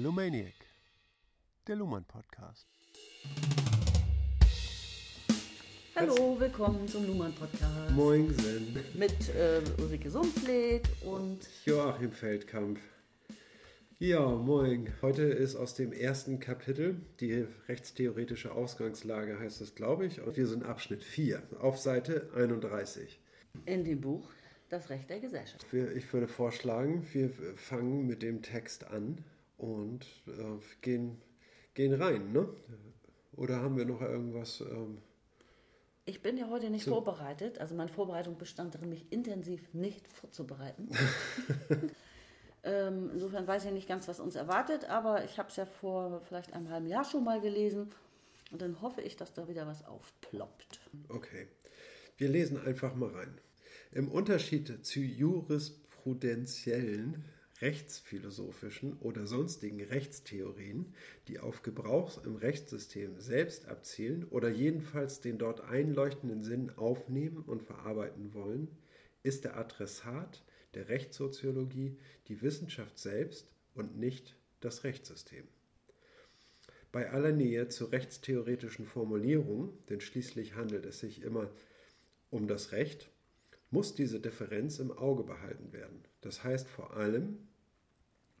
[0.00, 0.54] Lumaniac,
[1.66, 2.68] der Luhmann Podcast.
[5.96, 7.90] Hallo, willkommen zum Luhmann Podcast.
[7.96, 8.78] Moinsen.
[8.94, 12.78] Mit äh, Ulrike Sumpfleth und Joachim Feldkamp.
[13.98, 14.94] Ja, moin.
[15.02, 20.20] Heute ist aus dem ersten Kapitel die rechtstheoretische Ausgangslage, heißt es, glaube ich.
[20.20, 23.18] Und wir sind Abschnitt 4 auf Seite 31.
[23.66, 24.30] in dem Buch
[24.68, 25.66] Das Recht der Gesellschaft.
[25.72, 29.24] Ich würde vorschlagen, wir fangen mit dem Text an
[29.58, 31.20] und äh, gehen,
[31.74, 32.48] gehen rein, ne?
[33.36, 34.62] Oder haben wir noch irgendwas?
[34.62, 34.98] Ähm,
[36.06, 36.92] Ich bin ja heute nicht So.
[36.92, 40.88] vorbereitet, also meine Vorbereitung bestand darin, mich intensiv nicht vorzubereiten.
[42.64, 46.20] ähm, insofern weiß ich nicht ganz, was uns erwartet, aber ich habe es ja vor
[46.22, 47.90] vielleicht einem halben Jahr schon mal gelesen
[48.50, 50.80] und dann hoffe ich, dass da wieder was aufploppt.
[51.08, 51.48] Okay,
[52.16, 53.38] wir lesen einfach mal rein.
[53.92, 57.24] Im Unterschied zu jurisprudenziellen,
[57.60, 60.94] rechtsphilosophischen oder sonstigen Rechtstheorien,
[61.26, 67.62] die auf Gebrauch im Rechtssystem selbst abzielen oder jedenfalls den dort einleuchtenden Sinn aufnehmen und
[67.62, 68.68] verarbeiten wollen,
[69.22, 71.98] ist der Adressat der Rechtssoziologie
[72.28, 75.44] die Wissenschaft selbst und nicht das Rechtssystem.
[76.92, 81.50] Bei aller Nähe zu rechtstheoretischen Formulierungen, denn schließlich handelt es sich immer
[82.30, 83.10] um das Recht,
[83.70, 86.04] muss diese Differenz im Auge behalten werden.
[86.20, 87.47] Das heißt vor allem,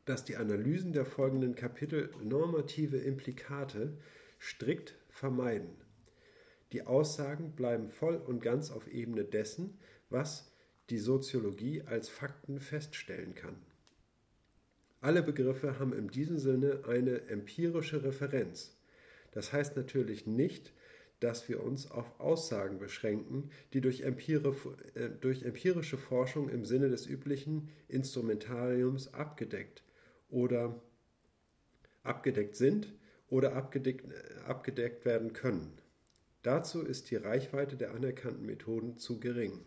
[0.08, 3.92] dass die Analysen der folgenden Kapitel normative Implikate
[4.40, 5.68] strikt vermeiden.
[6.72, 9.78] Die Aussagen bleiben voll und ganz auf Ebene dessen,
[10.08, 10.50] was
[10.88, 13.56] die Soziologie als Fakten feststellen kann.
[15.02, 18.78] Alle Begriffe haben in diesem Sinne eine empirische Referenz.
[19.32, 20.72] Das heißt natürlich nicht,
[21.20, 27.68] dass wir uns auf Aussagen beschränken, die durch, äh, empirische Forschung im Sinne des üblichen
[27.88, 29.82] Instrumentariums abgedeckt
[30.28, 30.80] oder
[32.02, 32.92] abgedeckt sind
[33.28, 34.06] oder abgedeckt,
[34.46, 35.80] abgedeckt werden können.
[36.42, 39.64] Dazu ist die Reichweite der anerkannten Methoden zu gering.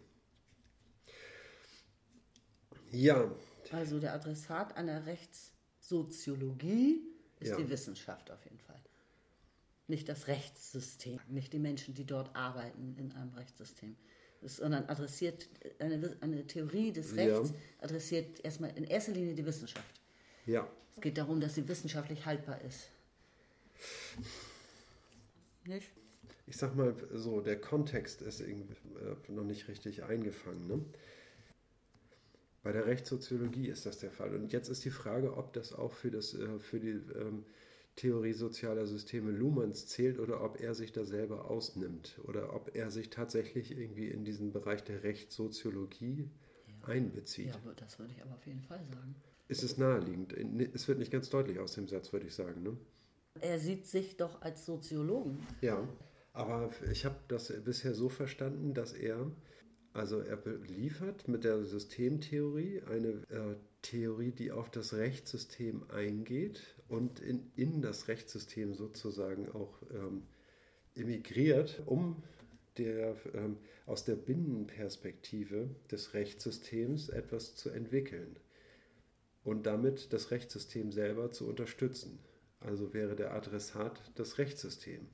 [2.91, 3.33] Ja,
[3.72, 7.01] Also der Adressat einer Rechtssoziologie
[7.39, 7.57] ist Ja.
[7.57, 8.81] die Wissenschaft auf jeden Fall.
[9.88, 13.95] Nicht das Rechtssystem, nicht die Menschen, die dort arbeiten in einem Rechtssystem.
[14.41, 15.47] Es- Sondern adressiert
[15.79, 17.23] eine, eine Theorie des Ja.
[17.38, 20.00] Rechts, adressiert erstmal in erster Linie die Wissenschaft.
[20.46, 22.90] Ja, Es geht darum, dass sie wissenschaftlich haltbar ist.
[25.66, 25.91] Nicht?
[26.52, 30.68] ich sag mal so, der Kontext ist irgendwie äh, noch nicht richtig eingefangen.
[30.68, 30.85] Ne?
[32.62, 34.35] Bei der Rechtssoziologie ist das der Fall.
[34.35, 37.46] Und jetzt ist die Frage, ob das auch für, das, äh, für die ähm,
[37.96, 42.91] Theorie sozialer Systeme Luhmanns zählt oder ob er sich da selber ausnimmt oder ob er
[42.91, 46.29] sich tatsächlich irgendwie in diesen Bereich der Rechtssoziologie
[46.84, 47.47] einbezieht.
[47.47, 49.16] Ja, das würde ich aber auf jeden Fall sagen.
[49.51, 50.34] Ist es naheliegend?
[50.73, 52.63] Es wird nicht ganz deutlich aus dem Satz, würde ich sagen.
[52.63, 52.78] Ne?
[53.41, 55.45] Er sieht sich doch als Soziologen.
[55.59, 55.85] Ja,
[56.31, 59.29] aber ich habe das bisher so verstanden, dass er,
[59.91, 67.19] also er liefert mit der Systemtheorie eine äh, Theorie, die auf das Rechtssystem eingeht und
[67.19, 70.23] in, in das Rechtssystem sozusagen auch ähm,
[70.95, 72.23] emigriert, um
[72.78, 78.38] der, ähm, aus der Binnenperspektive des Rechtssystems etwas zu entwickeln
[79.44, 82.19] und damit das Rechtssystem selber zu unterstützen.
[82.59, 85.07] Also wäre der Adressat das Rechtssystem.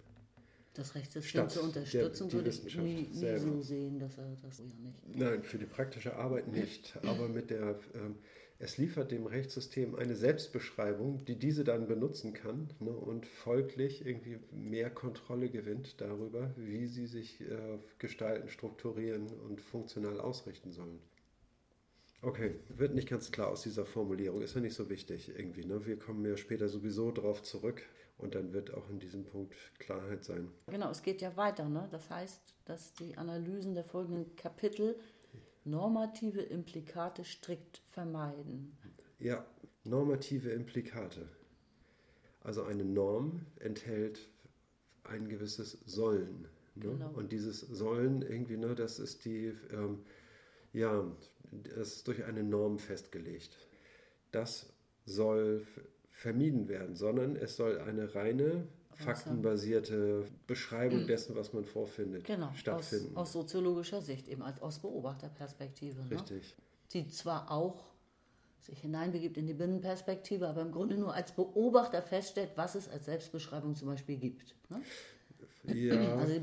[0.73, 4.41] Das Rechtssystem Statt zu unterstützen, der- würde ich nie, nie so sehen, dass er das
[4.59, 5.17] ja nicht.
[5.17, 6.97] Nein, für die praktische Arbeit nicht.
[7.03, 8.15] Aber mit der, ähm,
[8.59, 14.39] es liefert dem Rechtssystem eine Selbstbeschreibung, die diese dann benutzen kann ne, und folglich irgendwie
[14.51, 20.99] mehr Kontrolle gewinnt darüber, wie sie sich äh, gestalten, strukturieren und funktional ausrichten sollen.
[22.21, 25.65] Okay, wird nicht ganz klar aus dieser Formulierung, ist ja nicht so wichtig irgendwie.
[25.65, 25.85] Ne?
[25.85, 27.83] Wir kommen ja später sowieso drauf zurück
[28.17, 30.49] und dann wird auch in diesem Punkt Klarheit sein.
[30.67, 31.69] Genau, es geht ja weiter.
[31.69, 31.87] Ne?
[31.91, 34.95] Das heißt, dass die Analysen der folgenden Kapitel
[35.63, 38.75] normative Implikate strikt vermeiden.
[39.19, 39.45] Ja,
[39.83, 41.27] normative Implikate.
[42.41, 44.27] Also eine Norm enthält
[45.03, 46.47] ein gewisses Sollen.
[46.75, 46.91] Ne?
[46.91, 47.11] Genau.
[47.11, 49.99] Und dieses Sollen irgendwie, ne, das ist die, ähm,
[50.73, 51.03] ja,
[51.51, 53.57] das ist durch eine Norm festgelegt.
[54.31, 54.67] Das
[55.05, 55.65] soll
[56.11, 58.67] vermieden werden, sondern es soll eine reine
[58.97, 63.15] faktenbasierte Beschreibung dessen, was man vorfindet, Genau, aus, stattfinden.
[63.15, 66.01] aus soziologischer Sicht, eben als, aus Beobachterperspektive.
[66.03, 66.11] Ne?
[66.11, 66.55] Richtig.
[66.93, 67.85] Die zwar auch
[68.59, 73.05] sich hineinbegibt in die Binnenperspektive, aber im Grunde nur als Beobachter feststellt, was es als
[73.05, 74.55] Selbstbeschreibung zum Beispiel gibt.
[74.69, 74.81] Ne?
[75.73, 76.15] Ja.
[76.17, 76.33] Also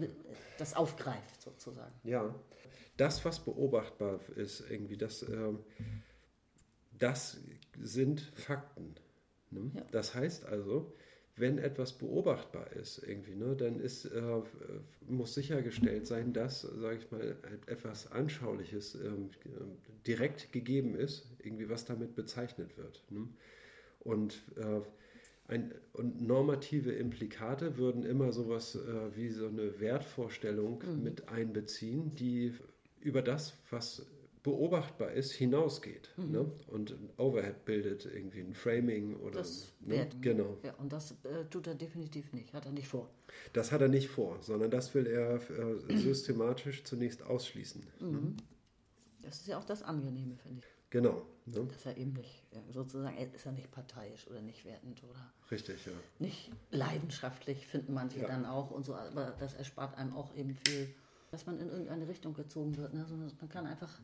[0.59, 1.93] das aufgreift sozusagen.
[2.05, 2.35] Ja,
[2.97, 5.61] das, was beobachtbar ist, irgendwie, das, ähm,
[6.99, 7.41] das
[7.81, 8.95] sind Fakten.
[9.51, 9.71] Ne?
[9.75, 9.87] Ja.
[9.91, 10.93] Das heißt also,
[11.37, 14.43] wenn etwas beobachtbar ist, irgendwie, ne, dann ist, äh,
[15.09, 17.37] muss sichergestellt sein, dass, sage ich mal,
[17.67, 19.31] etwas Anschauliches ähm,
[20.07, 23.03] direkt gegeben ist, irgendwie was damit bezeichnet wird.
[23.11, 23.29] Ne?
[23.99, 24.81] Und, äh,
[25.47, 31.03] ein, und normative Implikate würden immer sowas äh, wie so eine Wertvorstellung mhm.
[31.03, 32.55] mit einbeziehen, die
[33.05, 34.05] über das, was
[34.43, 36.11] beobachtbar ist, hinausgeht.
[36.17, 36.31] Mhm.
[36.31, 36.53] Ne?
[36.67, 39.39] Und ein Overhead bildet irgendwie ein Framing oder.
[39.39, 40.09] Das ne?
[40.21, 40.59] Genau.
[40.63, 43.09] Ja, und das äh, tut er definitiv nicht, hat er nicht vor.
[43.53, 47.83] Das hat er nicht vor, sondern das will er äh, systematisch zunächst ausschließen.
[48.01, 48.07] Ne?
[48.07, 48.13] Mhm.
[48.13, 48.37] Ne?
[49.23, 50.91] Das ist ja auch das Angenehme, finde ich.
[50.91, 51.27] Genau.
[51.47, 51.67] Ne?
[51.67, 55.33] Dass er eben nicht, sozusagen, ist er nicht parteiisch oder nicht wertend oder.
[55.51, 55.93] Richtig, ja.
[56.19, 58.29] Nicht leidenschaftlich, finden manche ja.
[58.29, 60.95] dann auch und so, aber das erspart einem auch eben viel,
[61.35, 62.95] dass man in irgendeine Richtung gezogen wird.
[62.95, 63.05] Ne?
[63.09, 64.01] Sondern man kann einfach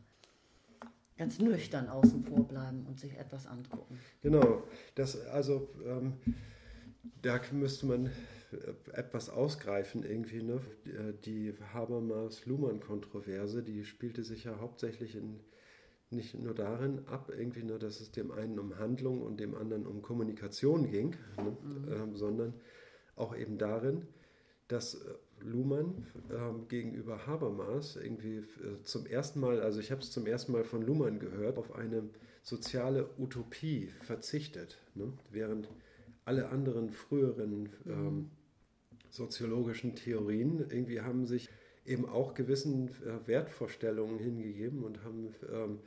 [1.17, 3.97] ganz nüchtern außen vor bleiben und sich etwas angucken.
[4.21, 4.63] Genau,
[4.95, 6.17] das also ähm,
[7.21, 8.11] da müsste man äh,
[8.91, 10.43] etwas ausgreifen irgendwie.
[10.43, 10.59] Ne?
[11.23, 15.39] Die Habermas-Luhmann-Kontroverse, die spielte sich ja hauptsächlich in,
[16.09, 19.87] nicht nur darin ab, irgendwie nur, dass es dem einen um Handlung und dem anderen
[19.87, 21.55] um Kommunikation ging, ne?
[21.63, 21.93] mhm.
[21.93, 22.55] ähm, sondern
[23.15, 24.05] auch eben darin,
[24.67, 30.11] dass äh, Luhmann ähm, gegenüber Habermas irgendwie äh, zum ersten Mal, also ich habe es
[30.11, 32.03] zum ersten Mal von Luhmann gehört, auf eine
[32.43, 35.13] soziale Utopie verzichtet, ne?
[35.29, 35.69] während
[36.25, 38.31] alle anderen früheren ähm,
[39.09, 41.49] soziologischen Theorien irgendwie haben sich
[41.85, 45.79] eben auch gewissen äh, Wertvorstellungen hingegeben und haben ähm,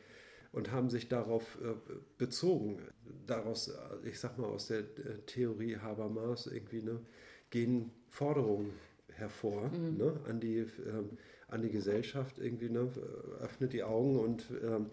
[0.54, 1.74] und haben sich darauf äh,
[2.16, 2.78] bezogen.
[3.26, 7.00] Daraus, äh, ich sag mal, aus der äh, Theorie Habermas irgendwie ne,
[7.50, 8.72] gehen Forderungen
[9.16, 9.96] hervor mhm.
[9.96, 11.18] ne, an, die, ähm,
[11.48, 12.88] an die Gesellschaft irgendwie, ne,
[13.40, 14.86] öffnet die Augen und, ähm,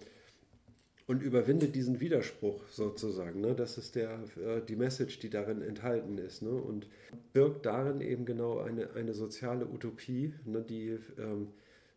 [1.07, 3.41] und überwindet diesen Widerspruch sozusagen.
[3.41, 3.55] Ne?
[3.55, 6.41] Das ist der, äh, die Message, die darin enthalten ist.
[6.41, 6.51] Ne?
[6.51, 6.87] Und
[7.33, 11.47] birgt darin eben genau eine, eine soziale Utopie, ne, die ähm,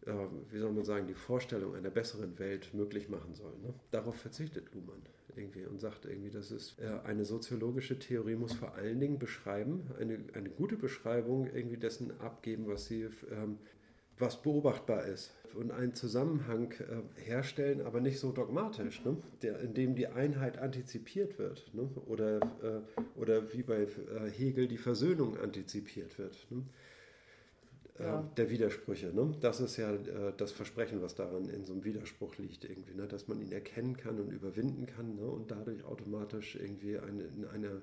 [0.06, 0.12] äh,
[0.50, 3.53] wie soll man sagen, die Vorstellung einer besseren Welt möglich machen soll.
[3.62, 3.73] Ne?
[3.91, 5.03] Darauf verzichtet Luhmann
[5.37, 9.91] irgendwie und sagt irgendwie, das ist äh, eine soziologische Theorie muss vor allen Dingen beschreiben,
[10.01, 13.59] eine, eine gute Beschreibung irgendwie dessen abgeben, was sie ähm,
[14.19, 19.17] was beobachtbar ist und einen Zusammenhang äh, herstellen, aber nicht so dogmatisch, ne?
[19.43, 21.89] Der, in dem die Einheit antizipiert wird ne?
[22.07, 26.47] oder, äh, oder wie bei äh, Hegel die Versöhnung antizipiert wird.
[26.51, 26.65] Ne?
[27.99, 28.20] Ja.
[28.20, 29.12] Ähm, der Widersprüche.
[29.14, 29.35] Ne?
[29.41, 33.06] Das ist ja äh, das Versprechen, was daran in so einem Widerspruch liegt, irgendwie, ne?
[33.06, 35.26] dass man ihn erkennen kann und überwinden kann ne?
[35.26, 37.82] und dadurch automatisch irgendwie eine, in eine,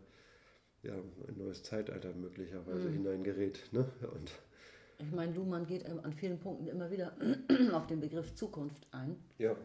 [0.83, 2.93] ja, ein neues Zeitalter möglicherweise mhm.
[2.93, 3.61] hineingerät.
[3.71, 3.85] Ne?
[4.13, 4.31] Und
[4.99, 7.15] ich meine, Luhmann geht an vielen Punkten immer wieder
[7.73, 9.15] auf den Begriff Zukunft ein.
[9.37, 9.55] Ja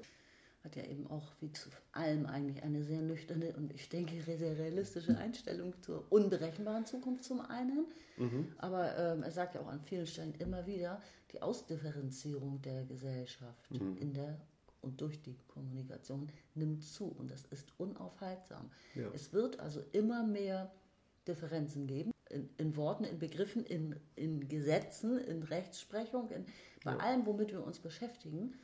[0.66, 4.58] hat ja eben auch wie zu allem eigentlich eine sehr nüchterne und ich denke sehr
[4.58, 7.86] realistische Einstellung zur unberechenbaren Zukunft zum einen.
[8.16, 8.52] Mhm.
[8.58, 11.00] Aber ähm, er sagt ja auch an vielen Stellen immer wieder,
[11.32, 13.96] die Ausdifferenzierung der Gesellschaft mhm.
[13.98, 14.38] in der
[14.82, 18.70] und durch die Kommunikation nimmt zu und das ist unaufhaltsam.
[18.94, 19.10] Ja.
[19.14, 20.70] Es wird also immer mehr
[21.26, 22.12] Differenzen geben.
[22.28, 26.44] In, in Worten, in Begriffen, in, in Gesetzen, in Rechtsprechung, in,
[26.84, 26.98] bei ja.
[26.98, 28.54] allem, womit wir uns beschäftigen.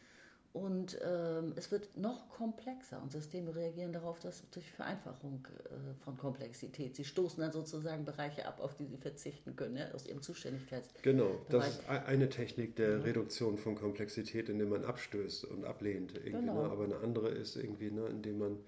[0.52, 6.18] Und ähm, es wird noch komplexer und Systeme reagieren darauf, dass durch Vereinfachung äh, von
[6.18, 6.94] Komplexität.
[6.94, 11.02] Sie stoßen dann sozusagen Bereiche ab, auf die sie verzichten können, ja, aus ihrem Zuständigkeitsbereich.
[11.02, 13.02] Genau, das ist eine Technik der ja.
[13.02, 16.14] Reduktion von Komplexität, indem man abstößt und ablehnt.
[16.16, 16.40] Irgendwie, ne?
[16.40, 16.62] genau.
[16.64, 16.70] ne?
[16.70, 18.58] Aber eine andere ist irgendwie, ne, indem man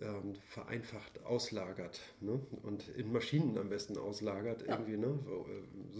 [0.00, 2.40] ähm, vereinfacht auslagert ne?
[2.62, 4.66] und in Maschinen am besten auslagert.
[4.66, 4.78] Ja.
[4.78, 5.18] Irgendwie, ne?
[5.26, 5.90] so, äh,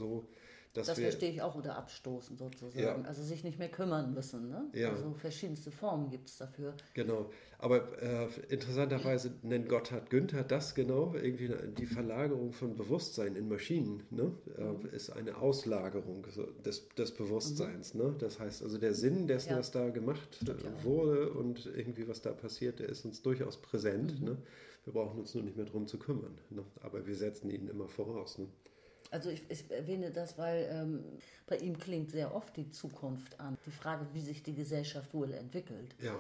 [0.73, 2.79] so das wir, verstehe ich auch unter Abstoßen sozusagen.
[2.79, 3.01] Ja.
[3.03, 4.49] Also sich nicht mehr kümmern müssen.
[4.49, 4.71] Ne?
[4.73, 4.91] Ja.
[4.91, 6.75] Also verschiedenste Formen gibt es dafür.
[6.95, 7.29] Genau.
[7.59, 14.05] Aber äh, interessanterweise nennt Gotthard Günther das genau, irgendwie die Verlagerung von Bewusstsein in Maschinen
[14.11, 14.33] ne?
[14.57, 16.25] Äh, ist eine Auslagerung
[16.65, 17.95] des, des Bewusstseins.
[17.95, 18.03] Mhm.
[18.03, 18.15] Ne?
[18.21, 19.59] Das heißt also der Sinn dessen, ja.
[19.59, 24.21] was da gemacht Stimmt, wurde und irgendwie was da passiert, der ist uns durchaus präsent.
[24.21, 24.27] Mhm.
[24.27, 24.37] Ne?
[24.85, 26.39] Wir brauchen uns nur nicht mehr darum zu kümmern.
[26.49, 26.65] Ne?
[26.81, 28.39] Aber wir setzen ihn immer voraus.
[28.39, 28.47] Ne?
[29.11, 31.05] Also ich, ich, erwähne das, weil ähm,
[31.47, 33.57] bei ihm klingt sehr oft die Zukunft an.
[33.67, 35.95] Die Frage, wie sich die Gesellschaft wohl entwickelt.
[36.01, 36.15] Ja.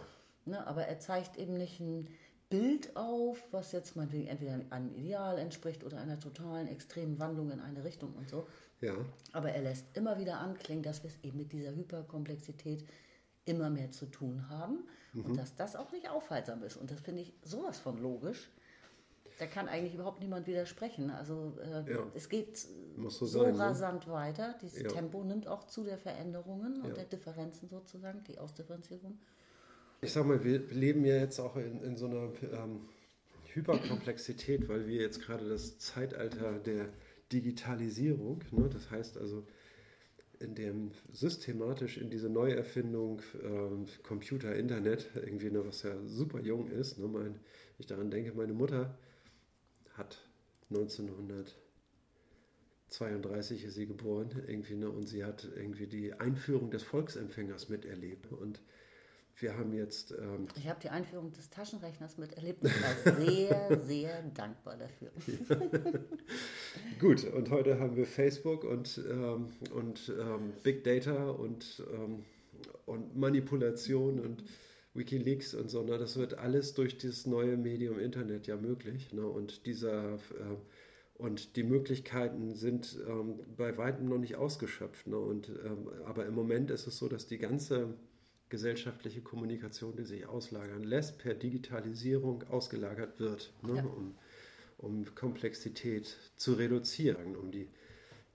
[0.47, 2.09] Ne, aber er zeigt eben nicht ein
[2.49, 7.61] Bild auf, was jetzt meinetwegen entweder einem Ideal entspricht oder einer totalen extremen Wandlung in
[7.61, 8.47] eine Richtung und so.
[8.81, 8.95] Ja.
[9.33, 12.85] Aber er lässt immer wieder anklingen, dass wir es eben mit dieser Hyperkomplexität
[13.45, 15.27] immer mehr zu tun haben mhm.
[15.27, 16.77] und dass das auch nicht aufhaltsam ist.
[16.77, 18.51] Und das finde ich sowas von logisch.
[19.41, 21.11] Da kann eigentlich überhaupt niemand widersprechen.
[21.11, 22.07] Also äh, ja.
[22.15, 22.59] es geht
[23.09, 23.59] so, sein, ne?
[23.59, 24.13] rasant ne?
[24.13, 24.55] weiter.
[24.61, 24.89] Dieses ja.
[24.89, 29.19] Tempo nimmt auch zu der Veränderungen und der Differenzen sozusagen, die Ausdifferenzierung.
[30.03, 32.83] Ich sag mal, wir leben ja jetzt auch in, in so einer, ähm,
[33.55, 36.89] Hyperkomplexität, weil wir jetzt gerade das Zeitalter der
[37.33, 39.47] Digitalisierung, ne, das heißt also,
[40.39, 46.69] in dem systematisch in diese Neuerfindung äh, Computer, Internet, irgendwie, ne, was ja super jung
[46.69, 46.99] ist.
[46.99, 47.41] Ne, mein,
[47.79, 48.97] ich daran denke, meine Mutter
[50.01, 50.19] hat
[50.71, 58.33] 1932 ist sie geboren, irgendwie, ne, und sie hat irgendwie die Einführung des Volksempfängers miterlebt.
[58.33, 58.63] Und
[59.37, 60.11] wir haben jetzt.
[60.13, 65.13] Ähm, ich habe die Einführung des Taschenrechners miterlebt und war sehr, sehr dankbar dafür.
[67.01, 72.25] Gut, und heute haben wir Facebook und, ähm, und ähm, Big Data und, ähm,
[72.87, 74.45] und Manipulation und
[74.95, 75.83] Wikileaks und so.
[75.83, 75.99] Ne?
[75.99, 79.13] Das wird alles durch dieses neue Medium Internet ja möglich.
[79.13, 79.27] Ne?
[79.27, 80.15] Und dieser.
[80.15, 80.57] Äh,
[81.15, 85.07] und die Möglichkeiten sind ähm, bei weitem noch nicht ausgeschöpft.
[85.07, 85.19] Ne?
[85.19, 87.95] Und, ähm, aber im Moment ist es so, dass die ganze
[88.51, 93.77] gesellschaftliche Kommunikation, die sich auslagern lässt, per Digitalisierung ausgelagert wird, ne?
[93.77, 93.85] ja.
[93.85, 94.15] um,
[94.79, 97.69] um, Komplexität zu reduzieren, um die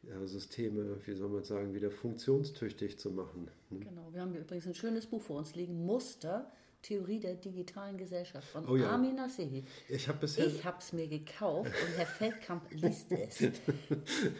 [0.10, 3.50] ja, Systeme, wie soll man sagen, wieder funktionstüchtig zu machen.
[3.70, 3.80] Ne?
[3.80, 8.48] Genau, wir haben übrigens ein schönes Buch vor uns liegen, Muster, Theorie der digitalen Gesellschaft
[8.48, 8.92] von oh ja.
[8.92, 9.64] Armin Nasehi.
[9.90, 13.40] Ich habe es mir gekauft und Herr Feldkamp liest es.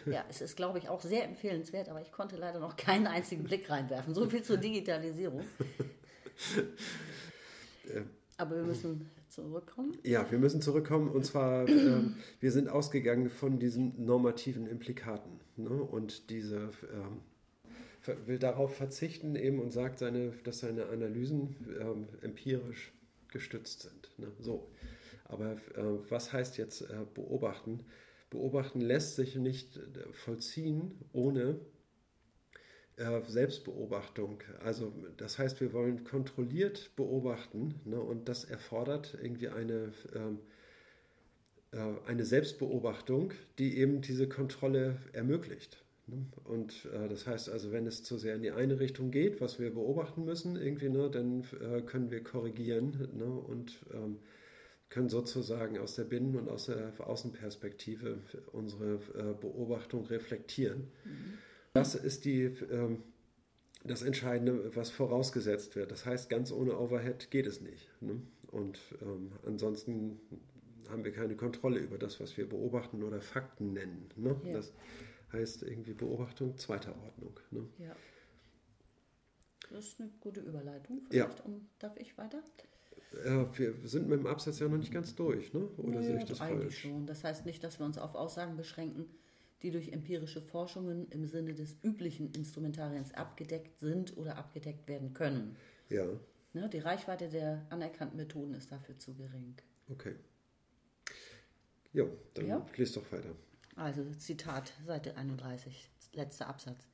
[0.06, 3.42] ja, es ist, glaube ich, auch sehr empfehlenswert, aber ich konnte leider noch keinen einzigen
[3.42, 4.14] Blick reinwerfen.
[4.14, 5.42] So viel zur Digitalisierung.
[8.36, 9.96] aber wir müssen zurückkommen.
[10.02, 12.02] Ja, wir müssen zurückkommen und zwar, äh,
[12.40, 15.70] wir sind ausgegangen von diesen normativen Implikaten ne?
[15.70, 16.56] und diese.
[16.56, 22.92] Äh, will darauf verzichten eben und sagt, seine, dass seine Analysen ähm, empirisch
[23.32, 24.10] gestützt sind.
[24.18, 24.30] Ne?
[24.38, 24.70] So.
[25.24, 27.80] Aber äh, was heißt jetzt äh, beobachten?
[28.30, 31.58] Beobachten lässt sich nicht äh, vollziehen ohne
[32.96, 34.42] äh, Selbstbeobachtung.
[34.64, 38.00] Also das heißt, wir wollen kontrolliert beobachten ne?
[38.00, 40.38] und das erfordert irgendwie eine, ähm,
[41.72, 45.84] äh, eine Selbstbeobachtung, die eben diese Kontrolle ermöglicht.
[46.06, 46.24] Ne?
[46.44, 49.58] Und äh, das heißt also, wenn es zu sehr in die eine Richtung geht, was
[49.58, 54.18] wir beobachten müssen, irgendwie, ne, dann äh, können wir korrigieren ne, und ähm,
[54.88, 58.20] können sozusagen aus der Binnen- und aus der Außenperspektive
[58.52, 60.88] unsere äh, Beobachtung reflektieren.
[61.04, 61.38] Mhm.
[61.76, 63.02] Das ist die, ähm,
[63.84, 65.90] das Entscheidende, was vorausgesetzt wird.
[65.90, 67.88] Das heißt, ganz ohne Overhead geht es nicht.
[68.00, 68.20] Ne?
[68.50, 70.20] Und ähm, ansonsten
[70.88, 74.08] haben wir keine Kontrolle über das, was wir beobachten oder Fakten nennen.
[74.16, 74.40] Ne?
[74.44, 74.52] Ja.
[74.52, 74.72] Das,
[75.32, 77.38] heißt irgendwie Beobachtung zweiter Ordnung.
[77.50, 77.68] Ne?
[77.78, 77.96] Ja.
[79.70, 81.02] Das ist eine gute Überleitung.
[81.08, 81.44] Vielleicht ja.
[81.44, 82.42] um, darf ich weiter?
[83.24, 85.66] Ja, wir sind mit dem Absatz ja noch nicht ganz durch, ne?
[85.76, 86.78] oder naja, sehe ich das eigentlich falsch?
[86.80, 87.06] schon.
[87.06, 89.06] Das heißt nicht, dass wir uns auf Aussagen beschränken,
[89.62, 95.56] die durch empirische Forschungen im Sinne des üblichen Instrumentariens abgedeckt sind oder abgedeckt werden können.
[95.88, 96.06] Ja.
[96.52, 99.56] Ne, die Reichweite der anerkannten Methoden ist dafür zu gering.
[99.90, 100.16] Okay.
[101.92, 102.66] Jo, dann ja.
[102.76, 103.34] liest doch weiter.
[103.74, 106.86] Also Zitat, Seite 31, letzter Absatz.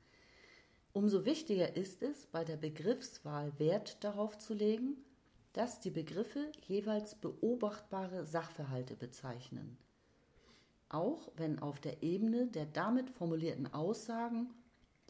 [0.91, 4.97] Umso wichtiger ist es, bei der Begriffswahl Wert darauf zu legen,
[5.53, 9.77] dass die Begriffe jeweils beobachtbare Sachverhalte bezeichnen.
[10.93, 14.53] Auch wenn auf der Ebene der damit formulierten Aussagen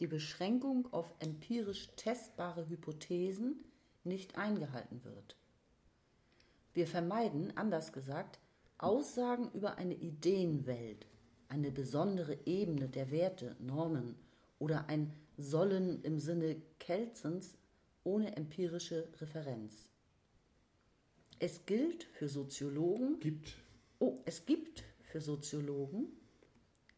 [0.00, 3.62] die Beschränkung auf empirisch testbare Hypothesen
[4.02, 5.36] nicht eingehalten wird.
[6.72, 8.40] Wir vermeiden, anders gesagt,
[8.78, 11.06] Aussagen über eine Ideenwelt,
[11.48, 14.16] eine besondere Ebene der Werte, Normen
[14.58, 17.58] oder ein Sollen im Sinne Kelzens
[18.04, 19.90] ohne empirische Referenz.
[21.40, 23.20] Es gilt für Soziologen.
[23.20, 23.56] Gibt.
[23.98, 24.82] Oh, es gibt
[25.14, 26.08] für Soziologen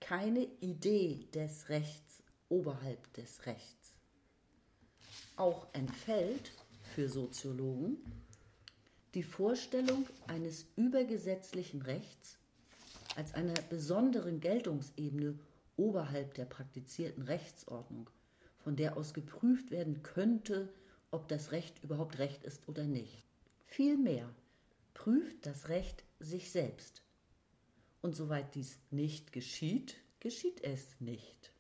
[0.01, 3.93] keine Idee des Rechts oberhalb des Rechts.
[5.37, 6.53] Auch entfällt
[6.95, 7.99] für Soziologen
[9.13, 12.39] die Vorstellung eines übergesetzlichen Rechts
[13.17, 15.39] als einer besonderen Geltungsebene
[15.77, 18.09] oberhalb der praktizierten Rechtsordnung,
[18.65, 20.73] von der aus geprüft werden könnte,
[21.11, 23.27] ob das Recht überhaupt Recht ist oder nicht.
[23.67, 24.27] Vielmehr
[24.95, 27.03] prüft das Recht sich selbst.
[28.07, 31.51] Und soweit dies nicht geschieht, geschieht es nicht.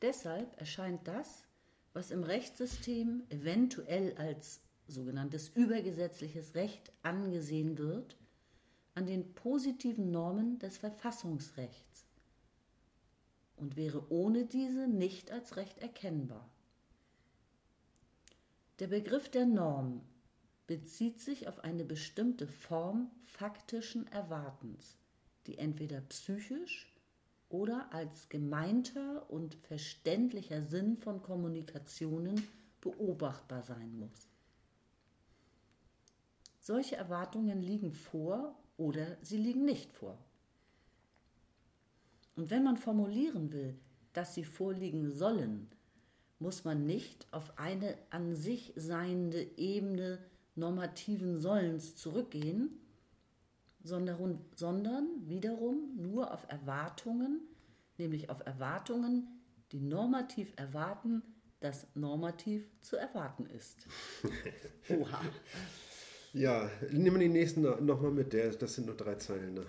[0.00, 1.46] Deshalb erscheint das,
[1.92, 8.16] was im Rechtssystem eventuell als sogenanntes übergesetzliches Recht angesehen wird,
[8.94, 12.06] an den positiven Normen des Verfassungsrechts
[13.56, 16.48] und wäre ohne diese nicht als Recht erkennbar.
[18.78, 20.00] Der Begriff der Norm
[20.70, 24.96] bezieht sich auf eine bestimmte Form faktischen Erwartens,
[25.48, 26.94] die entweder psychisch
[27.48, 32.46] oder als gemeinter und verständlicher Sinn von Kommunikationen
[32.80, 34.28] beobachtbar sein muss.
[36.60, 40.18] Solche Erwartungen liegen vor oder sie liegen nicht vor.
[42.36, 43.76] Und wenn man formulieren will,
[44.12, 45.68] dass sie vorliegen sollen,
[46.38, 50.29] muss man nicht auf eine an sich seiende Ebene
[50.60, 52.78] normativen Sollens zurückgehen,
[53.82, 57.40] sondern, sondern wiederum nur auf Erwartungen,
[57.98, 59.26] nämlich auf Erwartungen,
[59.72, 61.22] die normativ erwarten,
[61.60, 63.86] dass normativ zu erwarten ist.
[64.88, 65.20] Oha.
[66.32, 69.54] Ja, nehmen wir die nächsten nochmal mit, das sind nur drei Zeilen.
[69.54, 69.66] Ne?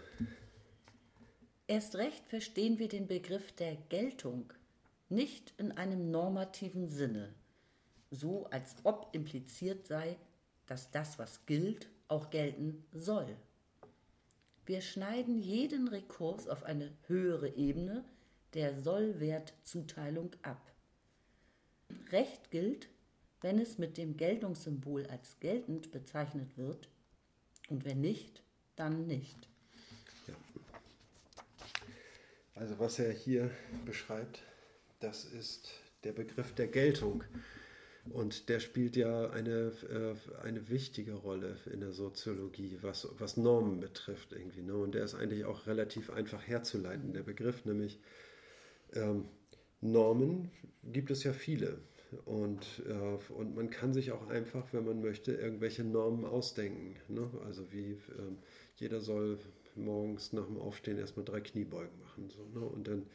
[1.67, 4.53] Erst recht verstehen wir den Begriff der Geltung
[5.09, 7.33] nicht in einem normativen Sinne,
[8.11, 10.17] so als ob impliziert sei,
[10.71, 13.35] dass das, was gilt, auch gelten soll.
[14.65, 18.05] Wir schneiden jeden Rekurs auf eine höhere Ebene
[18.53, 20.71] der Sollwertzuteilung ab.
[22.13, 22.87] Recht gilt,
[23.41, 26.87] wenn es mit dem Geltungssymbol als geltend bezeichnet wird
[27.67, 28.41] und wenn nicht,
[28.77, 29.49] dann nicht.
[30.25, 30.35] Ja.
[32.55, 33.51] Also was er hier
[33.83, 34.41] beschreibt,
[35.01, 35.69] das ist
[36.05, 37.25] der Begriff der Geltung.
[38.09, 43.79] Und der spielt ja eine, äh, eine wichtige Rolle in der Soziologie, was, was Normen
[43.79, 44.63] betrifft irgendwie.
[44.63, 44.75] Ne?
[44.75, 47.99] Und der ist eigentlich auch relativ einfach herzuleiten, der Begriff, nämlich
[48.93, 49.25] ähm,
[49.81, 50.51] Normen
[50.83, 51.77] gibt es ja viele.
[52.25, 56.95] Und, äh, und man kann sich auch einfach, wenn man möchte, irgendwelche Normen ausdenken.
[57.07, 57.29] Ne?
[57.45, 58.35] Also wie äh,
[58.75, 59.37] jeder soll
[59.75, 62.29] morgens nach dem Aufstehen erstmal drei Kniebeugen machen.
[62.29, 62.65] So, ne?
[62.65, 63.05] Und dann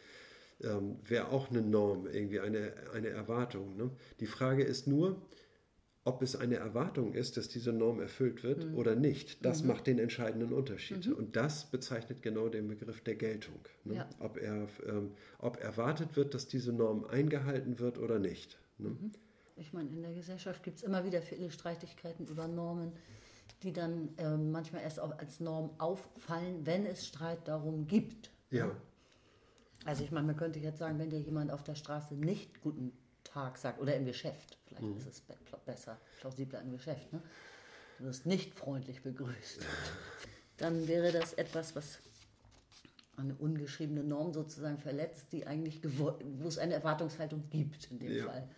[0.62, 3.76] ähm, wäre auch eine Norm, irgendwie eine, eine Erwartung.
[3.76, 3.90] Ne?
[4.20, 5.20] Die Frage ist nur,
[6.06, 8.76] ob es eine Erwartung ist, dass diese Norm erfüllt wird mhm.
[8.76, 9.44] oder nicht.
[9.44, 9.68] Das mhm.
[9.68, 11.06] macht den entscheidenden Unterschied.
[11.06, 11.14] Mhm.
[11.14, 13.58] Und das bezeichnet genau den Begriff der Geltung.
[13.84, 13.96] Ne?
[13.96, 14.08] Ja.
[14.20, 18.56] Ob, er, ähm, ob erwartet wird, dass diese Norm eingehalten wird oder nicht.
[18.78, 18.90] Ne?
[18.90, 19.12] Mhm.
[19.56, 22.92] Ich meine, in der Gesellschaft gibt es immer wieder viele Streitigkeiten über Normen,
[23.62, 28.30] die dann äh, manchmal erst auch als Norm auffallen, wenn es Streit darum gibt.
[28.50, 28.70] Ja.
[29.86, 32.92] Also ich meine, man könnte jetzt sagen, wenn dir jemand auf der Straße nicht guten
[33.24, 34.96] Tag sagt, oder im Geschäft, vielleicht mhm.
[34.96, 35.22] ist es
[35.64, 37.22] besser, plausibler im Geschäft, ne?
[37.98, 39.60] du wirst nicht freundlich begrüßt,
[40.56, 42.00] dann wäre das etwas, was
[43.16, 48.26] eine ungeschriebene Norm sozusagen verletzt, die eigentlich wo es eine Erwartungshaltung gibt in dem ja.
[48.26, 48.48] Fall.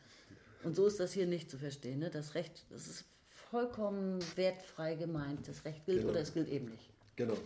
[0.65, 2.01] Und so ist das hier nicht zu verstehen.
[2.01, 2.11] Ne?
[2.11, 3.05] Das Recht, das ist
[3.51, 5.47] vollkommen wertfrei gemeint.
[5.47, 6.11] Das Recht gilt genau.
[6.11, 6.91] oder es gilt eben nicht.
[7.17, 7.37] Genau.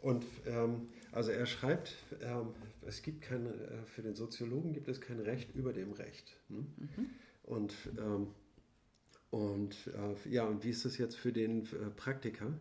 [0.00, 2.54] Und ähm, also er schreibt, ähm,
[2.86, 6.36] es gibt kein, äh, für den Soziologen gibt es kein Recht über dem Recht.
[6.48, 6.66] Ne?
[6.76, 7.10] Mhm.
[7.42, 8.28] Und, ähm,
[9.30, 12.58] und äh, ja, und wie ist das jetzt für den äh, Praktiker?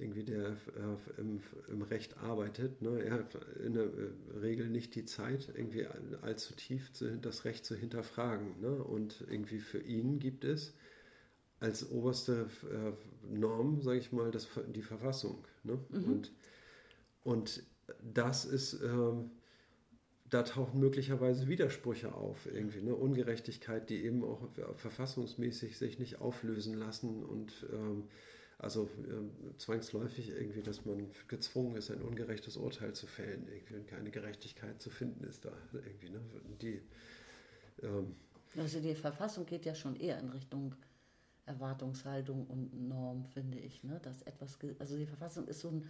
[0.00, 2.80] irgendwie der äh, im, im, Recht arbeitet.
[2.80, 3.02] Ne?
[3.04, 5.86] Er hat in der äh, Regel nicht die Zeit, irgendwie
[6.22, 8.60] allzu tief zu, das Recht zu hinterfragen.
[8.60, 8.82] Ne?
[8.82, 10.72] Und irgendwie für ihn gibt es
[11.60, 12.92] als oberste äh,
[13.30, 15.44] Norm, sage ich mal, das, die Verfassung.
[15.64, 15.78] Ne?
[15.90, 16.04] Mhm.
[16.04, 16.32] Und,
[17.22, 17.62] und
[18.14, 19.30] das ist, ähm,
[20.30, 22.94] da tauchen möglicherweise Widersprüche auf, irgendwie, ne?
[22.94, 28.04] Ungerechtigkeit, die eben auch verfassungsmäßig sich nicht auflösen lassen und ähm,
[28.58, 33.88] also äh, zwangsläufig irgendwie, dass man gezwungen ist, ein ungerechtes Urteil zu fällen, irgendwie, und
[33.88, 36.10] keine Gerechtigkeit zu finden ist da irgendwie.
[36.10, 36.20] Ne?
[36.60, 36.82] Die,
[37.82, 38.14] ähm,
[38.56, 40.74] also die Verfassung geht ja schon eher in Richtung
[41.46, 43.82] Erwartungshaltung und Norm, finde ich.
[43.82, 43.98] Ne?
[44.02, 45.88] Dass etwas, also die Verfassung ist so ein,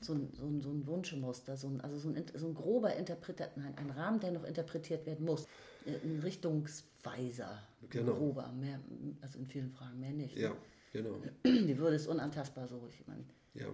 [0.00, 2.94] so ein, so ein, so ein Wunschmuster, so ein, also so ein, so ein grober
[2.96, 5.46] Interpret nein, ein Rahmen, der noch interpretiert werden muss.
[5.86, 8.14] Ein Richtungsweiser, genau.
[8.14, 8.80] grober, mehr,
[9.20, 10.36] also in vielen Fragen mehr nicht.
[10.36, 10.42] Ne?
[10.42, 10.56] Ja.
[10.92, 11.16] Genau.
[11.44, 13.24] Die Würde ist unantastbar, so ich meine.
[13.54, 13.66] Ja,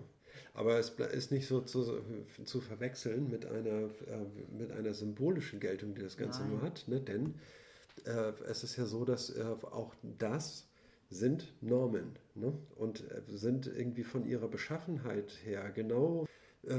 [0.54, 2.02] aber es ist nicht so zu,
[2.44, 6.50] zu verwechseln mit einer, äh, mit einer symbolischen Geltung, die das Ganze Nein.
[6.50, 7.00] nur hat, ne?
[7.00, 7.34] denn
[8.04, 10.66] äh, es ist ja so, dass äh, auch das
[11.10, 12.52] sind Normen ne?
[12.76, 16.26] und äh, sind irgendwie von ihrer Beschaffenheit her genau
[16.66, 16.74] äh,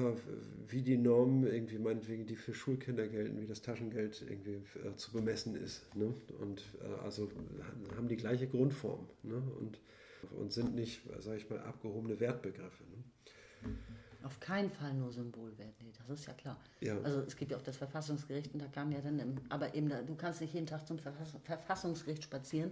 [0.67, 5.11] wie die Normen irgendwie meinetwegen, die für Schulkinder gelten, wie das Taschengeld irgendwie äh, zu
[5.11, 5.95] bemessen ist.
[5.95, 6.13] Ne?
[6.39, 6.63] Und
[7.03, 7.29] also
[7.95, 9.07] haben die gleiche Grundform.
[9.23, 9.41] Ne?
[9.59, 9.79] Und
[10.31, 12.83] und sind nicht, sage ich mal, abgehobene Wertbegriffe.
[12.83, 13.75] Ne?
[14.23, 16.59] Auf keinen Fall nur Symbolwert, nee, das ist ja klar.
[16.81, 16.99] Ja.
[17.01, 19.89] Also es gibt ja auch das Verfassungsgericht und da kam ja dann, im, aber eben,
[19.89, 22.71] da, du kannst nicht jeden Tag zum Verfassungsgericht spazieren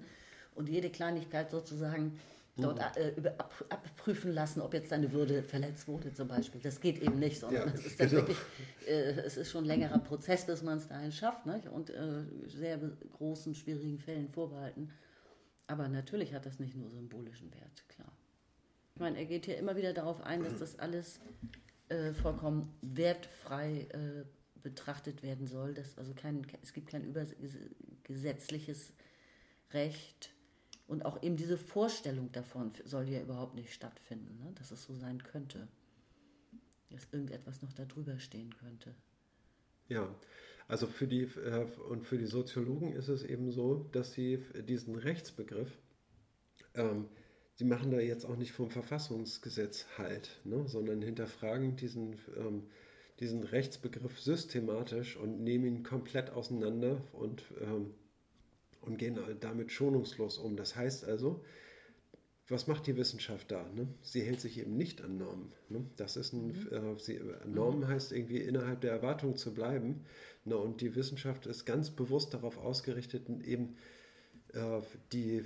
[0.56, 2.20] und jede Kleinigkeit sozusagen
[2.58, 3.26] dort mhm.
[3.26, 6.62] äh, ab, abprüfen lassen, ob jetzt deine Würde verletzt wurde zum Beispiel.
[6.62, 8.12] Das geht eben nicht, sondern ja, es ist genau.
[8.14, 8.38] wirklich,
[8.88, 11.68] äh, es ist schon ein längerer Prozess, bis man es dahin schafft nicht?
[11.68, 12.80] und äh, sehr
[13.14, 14.92] großen, schwierigen Fällen vorbehalten.
[15.68, 18.12] Aber natürlich hat das nicht nur symbolischen Wert, klar.
[18.94, 21.20] Ich meine, er geht hier immer wieder darauf ein, dass das alles
[21.90, 24.24] äh, vollkommen wertfrei äh,
[24.62, 25.74] betrachtet werden soll.
[25.74, 28.94] Dass also kein, es gibt kein übergesetzliches
[29.74, 30.35] Recht,
[30.88, 34.52] Und auch eben diese Vorstellung davon soll ja überhaupt nicht stattfinden, ne?
[34.56, 35.68] dass es so sein könnte.
[36.92, 38.96] Dass irgendetwas noch darüber stehen könnte.
[39.88, 40.14] Ja,
[40.68, 44.96] also für die äh, und für die Soziologen ist es eben so, dass sie diesen
[44.96, 45.72] Rechtsbegriff,
[46.74, 47.08] ähm,
[47.56, 52.64] sie machen da jetzt auch nicht vom Verfassungsgesetz halt, ne, sondern hinterfragen diesen, ähm,
[53.20, 57.94] diesen Rechtsbegriff systematisch und nehmen ihn komplett auseinander und, ähm,
[58.86, 60.56] und gehen damit schonungslos um.
[60.56, 61.44] Das heißt also,
[62.48, 63.68] was macht die Wissenschaft da?
[63.76, 63.88] Ne?
[64.04, 65.52] Sie hält sich eben nicht an Normen.
[65.70, 65.86] Ne?
[65.98, 66.94] Das ist ein, mhm.
[66.96, 67.88] äh, sie, Normen mhm.
[67.88, 70.06] heißt irgendwie innerhalb der Erwartung zu bleiben.
[70.44, 70.56] Ne?
[70.56, 73.78] Und die Wissenschaft ist ganz bewusst darauf ausgerichtet, eben
[74.54, 75.44] äh, die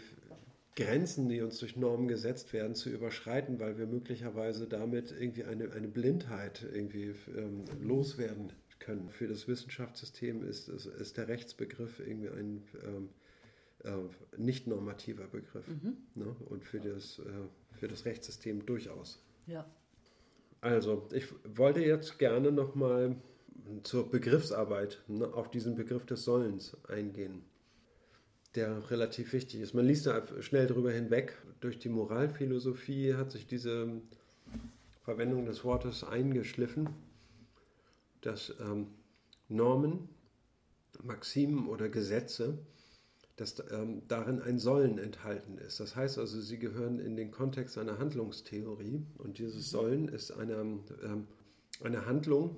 [0.76, 5.72] Grenzen, die uns durch Normen gesetzt werden, zu überschreiten, weil wir möglicherweise damit irgendwie eine,
[5.72, 9.10] eine Blindheit irgendwie ähm, loswerden können.
[9.10, 13.10] Für das Wissenschaftssystem ist, ist, ist der Rechtsbegriff irgendwie ein ähm,
[13.84, 13.92] äh,
[14.38, 15.68] nicht normativer Begriff.
[15.68, 15.98] Mhm.
[16.16, 16.36] Ne?
[16.50, 19.24] Und für das, äh, für das Rechtssystem durchaus.
[19.48, 19.66] Ja.
[20.62, 23.16] Also, ich wollte jetzt gerne nochmal
[23.84, 27.44] zur Begriffsarbeit ne, auf diesen Begriff des Sollens eingehen,
[28.56, 29.74] der relativ wichtig ist.
[29.74, 31.38] Man liest da schnell drüber hinweg.
[31.62, 34.02] Durch die Moralphilosophie hat sich diese
[35.04, 36.90] Verwendung des Wortes eingeschliffen,
[38.22, 38.88] dass ähm,
[39.48, 40.10] Normen,
[41.04, 42.58] Maximen oder Gesetze
[43.40, 45.80] dass ähm, darin ein Sollen enthalten ist.
[45.80, 49.78] Das heißt also, sie gehören in den Kontext einer Handlungstheorie und dieses mhm.
[49.78, 51.28] Sollen ist eine, ähm,
[51.84, 52.58] eine Handlung,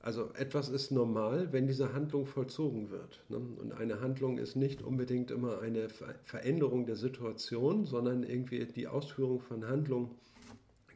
[0.00, 3.24] also etwas ist normal, wenn diese Handlung vollzogen wird.
[3.28, 3.38] Ne?
[3.38, 5.88] Und eine Handlung ist nicht unbedingt immer eine
[6.24, 10.10] Veränderung der Situation, sondern irgendwie die Ausführung von Handlungen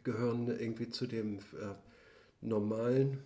[0.04, 1.74] gehören irgendwie zu dem äh,
[2.40, 3.18] normalen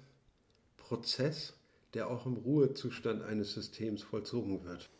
[0.77, 1.55] Prozess,
[1.93, 4.91] der auch im Ruhezustand eines Systems vollzogen wird.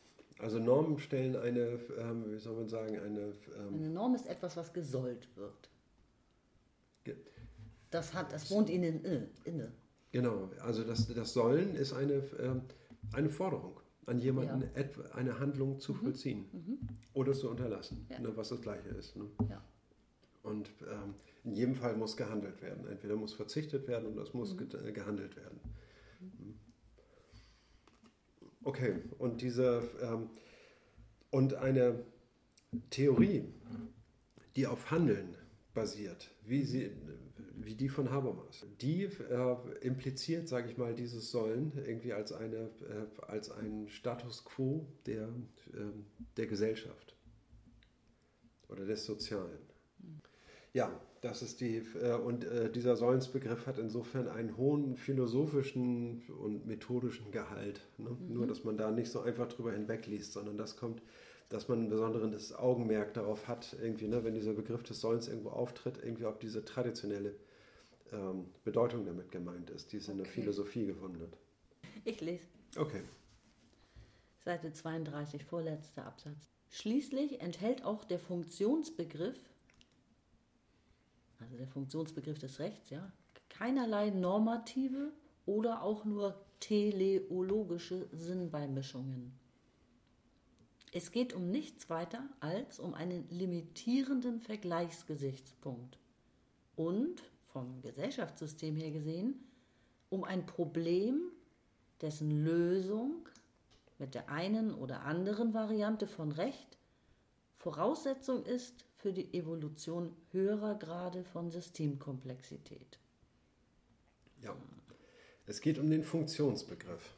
[0.45, 3.33] Also Normen stellen eine, ähm, wie soll man sagen, eine...
[3.57, 5.71] Ähm eine Norm ist etwas, was gesollt wird.
[7.03, 7.17] Ge
[7.91, 9.73] das, hat, das wohnt ihnen inne.
[10.13, 12.61] Genau, also das, das Sollen ist eine, ähm,
[13.15, 15.15] eine Forderung an jemanden, ja.
[15.15, 15.97] eine Handlung zu mhm.
[15.97, 16.79] vollziehen mhm.
[17.15, 18.19] oder zu unterlassen, ja.
[18.19, 19.17] ne, was das Gleiche ist.
[19.17, 19.25] Ne?
[19.49, 19.65] Ja.
[20.43, 22.87] Und ähm, in jedem Fall muss gehandelt werden.
[22.87, 24.69] Entweder muss verzichtet werden oder es muss mhm.
[24.69, 25.59] ge gehandelt werden.
[28.65, 30.31] Okay, und diese ähm,
[31.31, 32.05] und eine
[32.91, 33.45] Theorie,
[34.57, 35.37] die auf Handeln
[35.75, 36.93] basiert, wie, sie,
[37.57, 42.71] wie die von Habermas, die äh, impliziert, sage ich mal, dieses Sollen irgendwie als, eine,
[42.89, 45.25] äh, als ein Status quo der,
[45.73, 45.91] äh,
[46.37, 47.17] der Gesellschaft
[48.69, 49.59] oder des Sozialen.
[50.73, 56.67] Ja, das ist die, äh, und äh, dieser Sollensbegriff hat insofern einen hohen philosophischen und
[56.67, 57.81] methodischen Gehalt.
[57.97, 58.11] Ne?
[58.11, 58.35] Mhm.
[58.35, 61.01] Nur, dass man da nicht so einfach drüber hinwegliest, sondern das kommt,
[61.49, 65.51] dass man ein besonderes Augenmerk darauf hat, irgendwie, ne, wenn dieser Begriff des Sollens irgendwo
[65.51, 67.35] auftritt, irgendwie ob diese traditionelle
[68.13, 70.13] ähm, Bedeutung damit gemeint ist, die es okay.
[70.13, 71.39] in der Philosophie gefunden hat.
[72.05, 72.45] Ich lese.
[72.77, 73.01] Okay.
[74.45, 76.49] Seite 32, vorletzter Absatz.
[76.71, 79.39] Schließlich enthält auch der Funktionsbegriff
[81.45, 83.13] also der Funktionsbegriff des Rechts, ja,
[83.49, 85.13] keinerlei normative
[85.47, 89.39] oder auch nur teleologische Sinnbeimischungen.
[90.93, 95.99] Es geht um nichts weiter als um einen limitierenden Vergleichsgesichtspunkt
[96.77, 99.35] und vom Gesellschaftssystem her gesehen
[100.09, 101.33] um ein Problem,
[102.01, 103.29] dessen Lösung
[103.99, 106.79] mit der einen oder anderen Variante von Recht
[107.65, 112.99] Voraussetzung ist für die Evolution höherer Grade von Systemkomplexität.
[114.41, 114.57] Ja,
[115.45, 117.15] es geht um den Funktionsbegriff.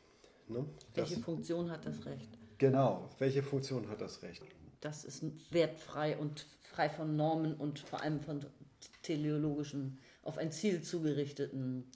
[0.48, 0.66] Ne?
[0.94, 2.28] Welche Funktion hat das Recht?
[2.58, 4.42] Genau, welche Funktion hat das Recht?
[4.80, 5.22] Das ist
[5.52, 8.44] wertfrei und frei von Normen und vor allem von
[9.02, 11.88] teleologischen, auf ein Ziel zugerichteten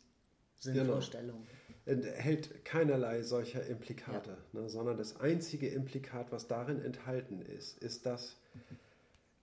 [0.60, 1.48] Sinnvorstellungen.
[1.84, 2.06] Genau.
[2.06, 4.60] Enthält keinerlei solcher Implikate, ja.
[4.60, 8.36] ne, sondern das einzige Implikat, was darin enthalten ist, ist das,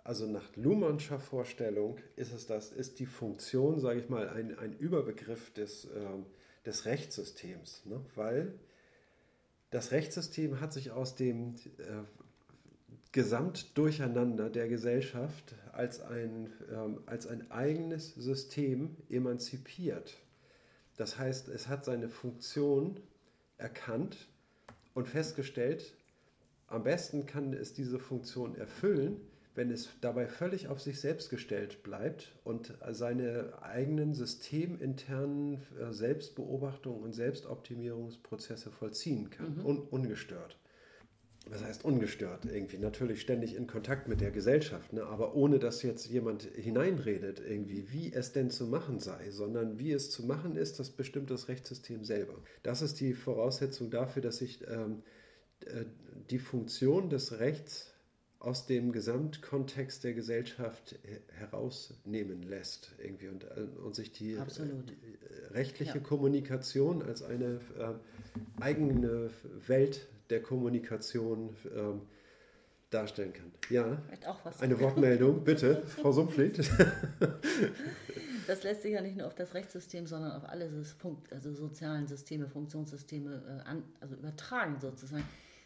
[0.08, 4.72] also nach Luhmannscher Vorstellung ist es das, ist die Funktion, sage ich mal, ein, ein
[4.72, 5.90] Überbegriff des, äh,
[6.66, 8.00] des Rechtssystems, ne?
[8.16, 8.54] weil
[9.70, 12.06] das Rechtssystem hat sich aus dem äh,
[13.12, 20.16] Gesamtdurcheinander der Gesellschaft als ein, ähm, als ein eigenes System emanzipiert.
[20.96, 23.02] Das heißt, es hat seine Funktion
[23.58, 24.30] erkannt
[24.94, 25.94] und festgestellt,
[26.68, 29.20] am besten kann es diese Funktion erfüllen,
[29.58, 37.02] wenn es dabei völlig auf sich selbst gestellt bleibt und seine eigenen systeminternen äh, Selbstbeobachtungen
[37.02, 39.66] und Selbstoptimierungsprozesse vollziehen kann, mhm.
[39.66, 40.60] un ungestört.
[41.48, 45.04] was heißt ungestört irgendwie, natürlich ständig in Kontakt mit der Gesellschaft, ne?
[45.04, 49.92] aber ohne dass jetzt jemand hineinredet irgendwie, wie es denn zu machen sei, sondern wie
[49.92, 52.36] es zu machen ist, das bestimmt das Rechtssystem selber.
[52.62, 55.02] Das ist die Voraussetzung dafür, dass sich ähm,
[55.66, 55.86] äh,
[56.30, 57.97] die Funktion des Rechts
[58.40, 60.96] aus dem Gesamtkontext der Gesellschaft
[61.40, 66.04] herausnehmen lässt irgendwie und, äh, und sich die, äh, die rechtliche ja.
[66.04, 69.32] Kommunikation als eine äh, eigene
[69.66, 72.02] Welt der Kommunikation ähm,
[72.90, 73.52] darstellen kann.
[73.70, 74.02] Ja,
[74.60, 76.60] eine Wortmeldung, bitte, Frau Sumpflied.
[78.48, 80.70] das lässt sich ja nicht nur auf das Rechtssystem, sondern auf alle
[81.32, 85.24] also sozialen Systeme, Funktionssysteme äh, an, also übertragen sozusagen.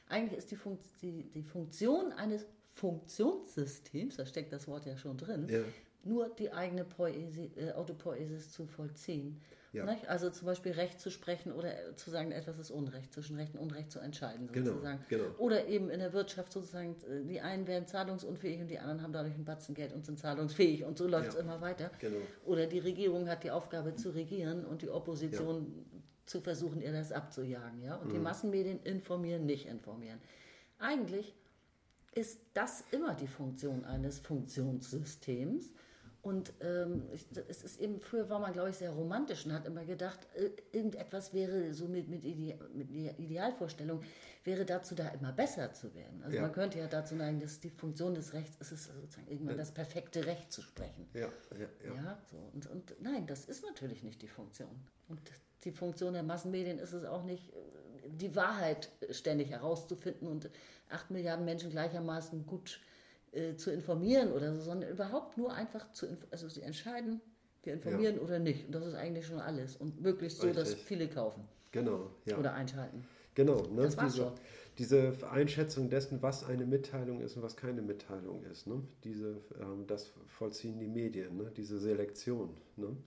[0.08, 5.18] Eigentlich ist die, Funkt, die, die Funktion eines Funktionssystems, da steckt das Wort ja schon
[5.18, 5.60] drin, ja.
[6.04, 9.42] nur die eigene Poesie, äh, Autopoesis zu vollziehen.
[9.74, 9.86] Ja.
[10.08, 13.62] Also zum Beispiel Recht zu sprechen oder zu sagen, etwas ist Unrecht, zwischen Recht und
[13.62, 15.00] Unrecht zu entscheiden genau, sozusagen.
[15.08, 15.36] Genau, genau.
[15.38, 19.14] Oder eben in der Wirtschaft sozusagen, äh, die einen werden zahlungsunfähig und die anderen haben
[19.14, 21.42] dadurch ein Batzen Geld und sind zahlungsfähig und so läuft es ja.
[21.42, 21.90] immer weiter.
[22.00, 22.18] Genau.
[22.46, 26.00] Oder die Regierung hat die Aufgabe zu regieren und die Opposition ja.
[26.26, 27.82] zu versuchen, ihr das abzujagen.
[27.82, 27.96] Ja?
[27.96, 28.14] Und mhm.
[28.14, 30.20] die Massenmedien informieren, nicht informieren.
[30.80, 31.34] Eigentlich
[32.14, 35.72] ist das immer die Funktion eines Funktionssystems.
[36.24, 37.08] Und ähm,
[37.48, 40.20] es ist eben, früher war man, glaube ich, sehr romantisch und hat immer gedacht,
[40.72, 44.02] irgendetwas wäre so mit, mit, Ide mit Idealvorstellung,
[44.44, 46.22] wäre dazu da immer besser zu werden.
[46.24, 46.44] Also ja.
[46.44, 49.62] man könnte ja dazu neigen, dass die Funktion des Rechts ist es sozusagen irgendwann ja.
[49.62, 51.10] das perfekte Recht zu sprechen.
[51.16, 51.22] Ja,
[51.58, 51.96] ja, ja.
[51.96, 52.38] ja so.
[52.54, 54.70] und, und nein, das ist natürlich nicht die Funktion.
[55.08, 55.20] Und
[55.64, 57.52] die Funktion der Massenmedien ist es auch nicht,
[58.08, 60.50] die Wahrheit ständig herauszufinden und
[60.90, 62.80] acht Milliarden Menschen gleichermaßen gut zu
[63.34, 67.22] äh, zu informieren oder so, sondern überhaupt nur einfach zu, also sie entscheiden,
[67.64, 68.22] wir informieren ja.
[68.22, 68.66] oder nicht.
[68.66, 69.78] Und das ist eigentlich schon alles.
[69.78, 70.66] Und möglichst so, Richtig.
[70.66, 71.48] dass viele kaufen.
[71.72, 72.38] Genau, ja.
[72.38, 73.06] Oder einschalten.
[73.34, 73.84] Genau, ne?
[73.84, 74.34] das war's diese, schon.
[74.80, 78.68] diese Einschätzung dessen, was eine Mitteilung ist und was keine Mitteilung ist.
[78.68, 78.82] Ne?
[79.06, 81.54] Diese, ähm, das vollziehen die Medien, ne?
[81.56, 82.58] diese Selektion.
[82.76, 82.98] Ne?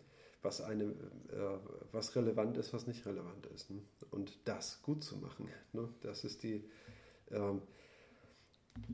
[0.45, 1.59] Was, eine, äh,
[1.91, 3.71] was relevant ist, was nicht relevant ist.
[3.71, 3.81] Ne?
[4.11, 5.49] Und das gut zu machen.
[5.73, 5.89] Ne?
[6.03, 6.69] Das ist die,
[7.31, 7.63] ähm,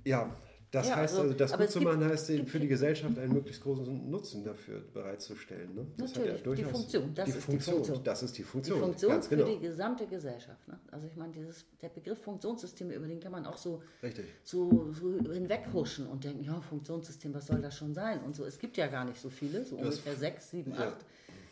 [0.04, 0.34] ja,
[0.70, 4.08] das ja, heißt also, das gut zu machen heißt, für die Gesellschaft einen möglichst großen
[4.08, 5.74] Nutzen dafür bereitzustellen.
[5.74, 5.86] Ne?
[5.96, 7.12] Das Natürlich, ja die Funktion.
[7.12, 7.74] Das die ist Funktion.
[7.74, 8.04] die Funktion.
[8.04, 8.76] Das ist die Funktion.
[8.78, 9.48] Die Funktion für genau.
[9.48, 10.68] die gesamte Gesellschaft.
[10.68, 10.78] Ne?
[10.92, 13.82] Also ich meine, dieses, der Begriff Funktionssysteme, über den kann man auch so,
[14.44, 18.20] so, so hinweghuschen und denken, ja, Funktionssystem, was soll das schon sein?
[18.22, 20.90] Und so, es gibt ja gar nicht so viele, so das ungefähr sechs, sieben, ja.
[20.90, 21.04] acht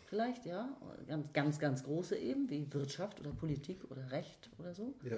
[0.09, 0.75] vielleicht, ja.
[1.07, 4.95] Ganz, ganz, ganz große eben, wie Wirtschaft oder Politik oder Recht oder so.
[5.03, 5.17] Ja.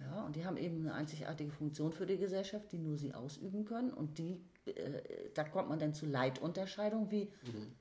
[0.00, 3.64] Ja, und die haben eben eine einzigartige Funktion für die Gesellschaft, die nur sie ausüben
[3.64, 3.92] können.
[3.92, 5.00] Und die, äh,
[5.34, 7.72] da kommt man dann zu Leitunterscheidungen wie mhm.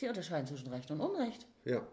[0.00, 1.46] die unterscheiden zwischen Recht und Unrecht.
[1.64, 1.86] Ja.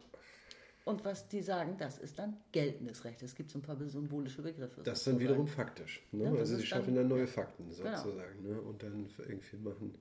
[0.86, 3.22] Und was die sagen, das ist dann geltendes Recht.
[3.22, 4.82] Es gibt so ein paar symbolische Begriffe.
[4.82, 6.02] Das ist dann wiederum faktisch.
[6.12, 6.24] Ne?
[6.24, 7.96] Ja, also sie schaffen dann, neue Fakten genau.
[7.98, 8.42] sozusagen.
[8.42, 8.56] Genau.
[8.56, 8.62] Ne?
[8.62, 9.96] Und dann irgendwie machen,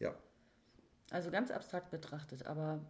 [0.00, 0.14] ja.
[1.10, 2.80] Also ganz abstrakt betrachtet, aber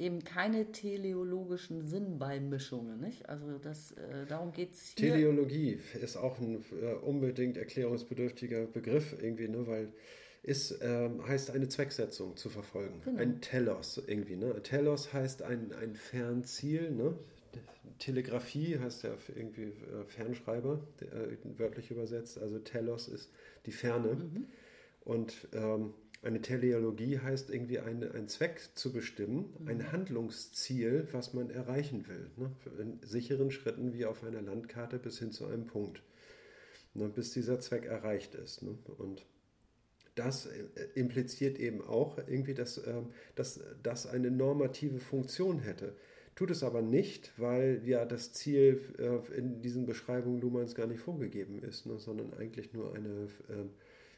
[0.00, 3.00] eben keine teleologischen Sinnbeimischungen.
[3.00, 3.28] Nicht?
[3.28, 5.12] Also das, äh, darum geht es hier.
[5.12, 9.66] Teleologie ist auch ein äh, unbedingt erklärungsbedürftiger Begriff irgendwie, ne?
[9.66, 9.92] weil
[10.42, 13.00] ist, ähm, heißt eine Zwecksetzung zu verfolgen.
[13.04, 13.20] Genau.
[13.20, 14.36] Ein Telos irgendwie.
[14.36, 14.62] Ne?
[14.62, 16.90] Telos heißt ein, ein Fernziel.
[16.90, 17.14] Ne?
[17.98, 22.38] Telegrafie heißt ja irgendwie äh, Fernschreiber, äh, wörtlich übersetzt.
[22.38, 23.30] Also Telos ist
[23.66, 24.14] die Ferne.
[24.14, 24.46] Mhm.
[25.04, 29.68] Und ähm, eine Teleologie heißt irgendwie eine, einen Zweck zu bestimmen, mhm.
[29.68, 32.30] ein Handlungsziel, was man erreichen will.
[32.36, 32.52] Ne?
[32.78, 36.02] In sicheren Schritten wie auf einer Landkarte bis hin zu einem Punkt,
[36.94, 37.08] ne?
[37.08, 38.62] bis dieser Zweck erreicht ist.
[38.62, 38.76] Ne?
[38.98, 39.24] Und
[40.14, 43.02] das äh, impliziert eben auch irgendwie, dass, äh,
[43.34, 45.96] dass das eine normative Funktion hätte.
[46.34, 51.00] Tut es aber nicht, weil ja das Ziel äh, in diesen Beschreibungen Luhmanns gar nicht
[51.00, 51.98] vorgegeben ist, ne?
[51.98, 53.64] sondern eigentlich nur eine äh,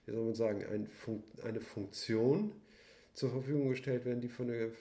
[0.07, 2.53] wie soll man sagen, ein Fun eine Funktion
[3.15, 4.73] zur Verfügung gestellt werden, die von, der, äh,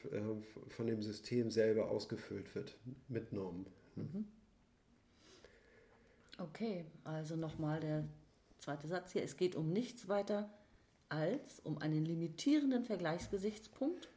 [0.70, 3.66] von dem System selber ausgefüllt wird mit Normen.
[3.96, 4.26] Mhm.
[6.38, 8.06] Okay, also nochmal der
[8.58, 9.24] zweite Satz hier.
[9.24, 10.50] Es geht um nichts weiter
[11.10, 14.10] als um einen limitierenden Vergleichsgesichtspunkt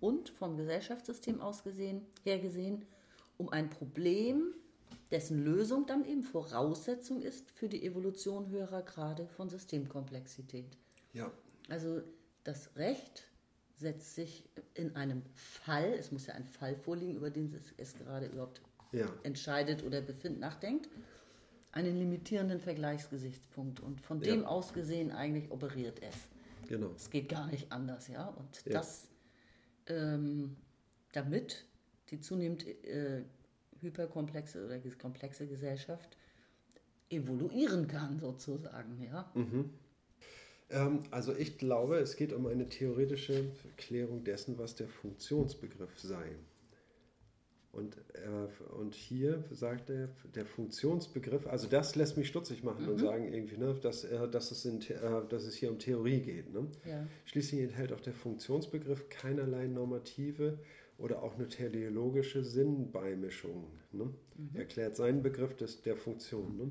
[0.00, 2.84] und vom Gesellschaftssystem aus gesehen, her gesehen
[3.38, 4.54] um ein Problem,
[5.10, 10.76] dessen Lösung dann eben Voraussetzung ist für die Evolution höherer Grade von Systemkomplexität.
[11.12, 11.30] Ja.
[11.68, 12.02] Also
[12.44, 13.24] das Recht
[13.76, 17.94] setzt sich in einem Fall, es muss ja ein Fall vorliegen, über den es, es
[17.94, 18.60] gerade überhaupt
[18.92, 19.08] ja.
[19.22, 20.88] entscheidet oder befindet, nachdenkt,
[21.72, 23.80] einen limitierenden Vergleichsgesichtspunkt.
[23.80, 24.46] Und von dem ja.
[24.46, 26.14] aus gesehen eigentlich operiert es.
[26.68, 26.92] Genau.
[26.96, 28.28] Es geht gar nicht anders, ja.
[28.28, 28.72] Und ja.
[28.72, 29.08] das,
[29.86, 30.56] ähm,
[31.12, 31.64] damit
[32.10, 33.24] die zunehmend äh,
[33.84, 36.16] hyperkomplexe oder komplexe Gesellschaft
[37.10, 39.30] evoluieren kann, sozusagen, ja.
[39.34, 39.70] Mhm.
[40.70, 46.36] Ähm, also ich glaube, es geht um eine theoretische Klärung dessen, was der Funktionsbegriff sei.
[47.74, 52.92] Und, äh, und hier sagt er, der Funktionsbegriff, also das lässt mich stutzig machen mhm.
[52.92, 56.20] und sagen irgendwie, ne, dass, äh, dass, es in, äh, dass es hier um Theorie
[56.20, 56.52] geht.
[56.52, 56.68] Ne?
[56.88, 57.04] Ja.
[57.24, 60.58] Schließlich enthält auch der Funktionsbegriff keinerlei normative
[60.98, 63.66] oder auch eine teleologische Sinnbeimischung.
[63.92, 64.04] Ne?
[64.36, 64.50] Mhm.
[64.54, 66.56] Erklärt seinen Begriff des, der Funktion.
[66.56, 66.70] Ne?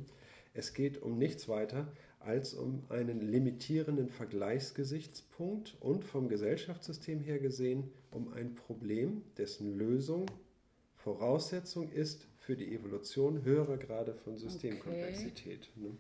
[0.54, 7.92] Es geht um nichts weiter als um einen limitierenden Vergleichsgesichtspunkt und vom Gesellschaftssystem her gesehen
[8.12, 10.28] um ein Problem, dessen Lösung
[11.04, 15.70] Voraussetzung ist für die Evolution höherer Grade von Systemkomplexität.
[15.76, 15.88] Okay.
[15.88, 15.98] Ne?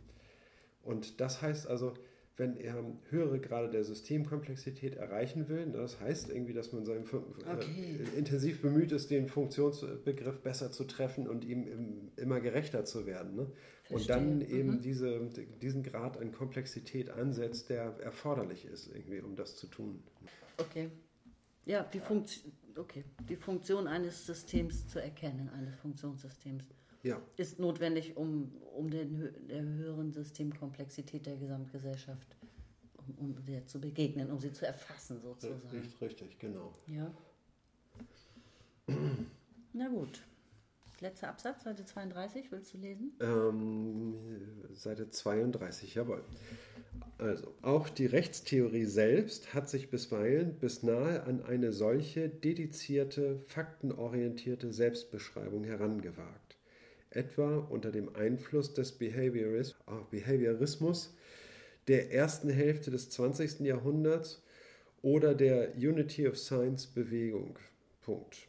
[0.82, 1.94] Und das heißt also,
[2.36, 7.04] wenn er höhere Grade der Systemkomplexität erreichen will, ne, das heißt irgendwie, dass man seinem,
[7.04, 8.00] äh, okay.
[8.00, 13.06] äh, intensiv bemüht ist, den Funktionsbegriff besser zu treffen und ihm im, immer gerechter zu
[13.06, 13.36] werden.
[13.36, 13.52] Ne?
[13.89, 14.82] Und dann eben mhm.
[14.82, 15.30] diese,
[15.62, 20.04] diesen Grad an Komplexität ansetzt, der erforderlich ist, irgendwie, um das zu tun.
[20.58, 20.89] Okay.
[21.65, 26.65] Ja, die Funktion okay, die Funktion eines Systems zu erkennen, eines Funktionssystems,
[27.04, 27.22] ja.
[27.38, 32.36] ist notwendig, um, um den, der höheren Systemkomplexität der Gesamtgesellschaft
[32.98, 35.62] um, um der zu begegnen, um sie zu erfassen sozusagen.
[35.70, 36.74] Richtig, richtig, genau.
[36.88, 37.13] Ja.
[39.74, 40.24] Na gut.
[41.00, 43.12] Letzter Absatz, Seite 32, willst du lesen?
[43.20, 44.16] Ähm,
[44.74, 46.24] Seite 32, jawohl.
[47.18, 54.72] Also, auch die Rechtstheorie selbst hat sich bisweilen bis nahe an eine solche dedizierte, faktenorientierte
[54.72, 56.42] Selbstbeschreibung herangewagt.
[57.15, 61.13] Etwa unter dem Einfluss des Behaviorismus
[61.88, 63.60] der ersten Hälfte des 20.
[63.60, 64.41] Jahrhunderts
[65.04, 67.60] oder der Unity of Science Bewegung.
[68.02, 68.47] Punkt.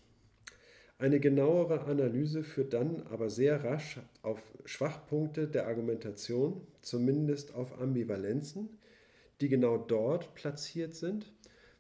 [0.98, 8.79] Eine genauere Analyse führt dann aber sehr rasch auf Schwachpunkte der Argumentation, zumindest auf Ambivalenzen,
[9.40, 11.33] die genau dort platziert sind,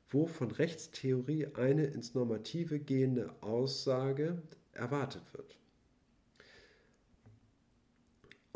[0.08, 4.42] wo von Rechtstheorie eine ins Normative gehende Aussage
[4.72, 5.56] erwartet wird.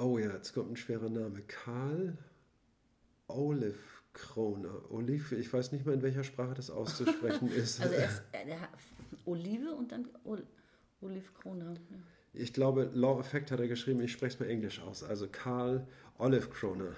[0.00, 1.42] Oh ja, jetzt kommt ein schwerer Name.
[1.42, 2.16] Karl
[3.26, 3.74] Olive
[4.12, 4.90] Kroner.
[4.90, 7.80] Olive, ich weiß nicht mal, in welcher Sprache das auszusprechen ist.
[7.80, 8.54] Also erst, äh,
[9.24, 10.46] Olive und dann Ol
[11.00, 11.74] Olive Kroner.
[11.90, 11.96] Ja.
[12.32, 15.02] Ich glaube, Law Effect hat er geschrieben, ich spreche es mal Englisch aus.
[15.02, 15.84] Also Karl
[16.18, 16.92] Olive Kroner.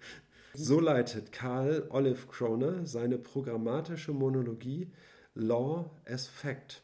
[0.54, 4.90] so leitet Karl Olive Kroner seine programmatische Monologie
[5.34, 6.82] Law as Fact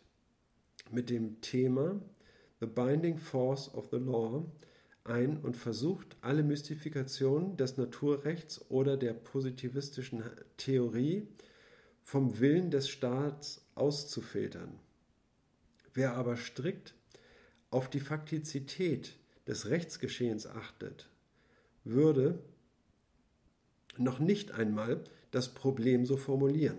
[0.90, 2.00] mit dem Thema
[2.61, 4.44] The Binding Force of the Law
[5.05, 10.25] ein und versucht, alle Mystifikationen des Naturrechts oder der positivistischen
[10.57, 11.29] Theorie
[12.01, 14.79] vom Willen des Staats auszufiltern.
[15.93, 16.95] Wer aber strikt
[17.71, 19.14] auf die Faktizität
[19.47, 21.09] des Rechtsgeschehens achtet,
[21.85, 22.38] würde
[23.99, 26.79] noch nicht einmal das Problem so formulieren.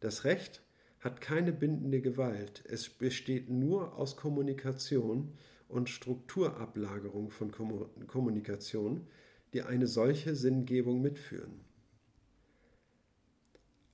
[0.00, 0.62] Das Recht
[1.00, 5.32] hat keine bindende Gewalt, es besteht nur aus Kommunikation
[5.70, 9.06] und Strukturablagerung von Kommunikation,
[9.52, 11.60] die eine solche Sinngebung mitführen.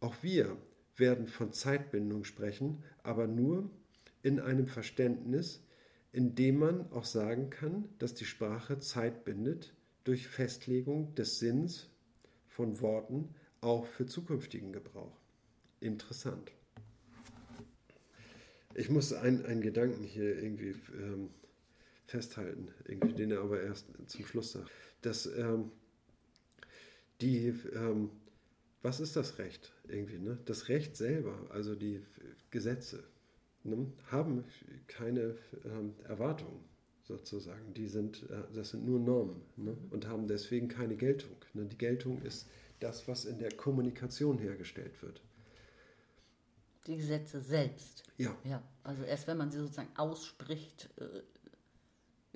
[0.01, 0.57] Auch wir
[0.97, 3.71] werden von Zeitbindung sprechen, aber nur
[4.23, 5.62] in einem Verständnis,
[6.12, 11.89] in dem man auch sagen kann, dass die Sprache Zeit bindet durch Festlegung des Sinns
[12.49, 15.19] von Worten auch für zukünftigen Gebrauch.
[15.81, 16.53] Interessant.
[18.75, 21.31] Ich muss einen, Gedanken hier irgendwie ähm,
[22.07, 24.71] festhalten, irgendwie, den er aber erst zum Schluss sagt.
[25.03, 25.71] Dass ähm,
[27.21, 28.11] die, ähm,
[28.83, 30.19] was ist das Recht irgendwie?
[30.19, 30.39] Ne?
[30.45, 32.03] Das Recht selber, also die
[32.51, 33.05] Gesetze,
[33.64, 34.45] ne, haben
[34.87, 36.64] keine ähm, Erwartungen
[37.03, 37.74] sozusagen.
[37.74, 39.76] Die sind, äh, das sind nur Normen ne?
[39.91, 41.37] und haben deswegen keine Geltung.
[41.55, 41.66] Ne?
[41.66, 42.49] Die Geltung ist
[42.81, 45.22] das, was in der Kommunikation hergestellt wird.
[46.87, 48.05] Die Gesetze selbst.
[48.16, 48.37] Ja.
[48.45, 48.62] ja.
[48.85, 51.22] Also erst wenn man sie sozusagen ausspricht, äh,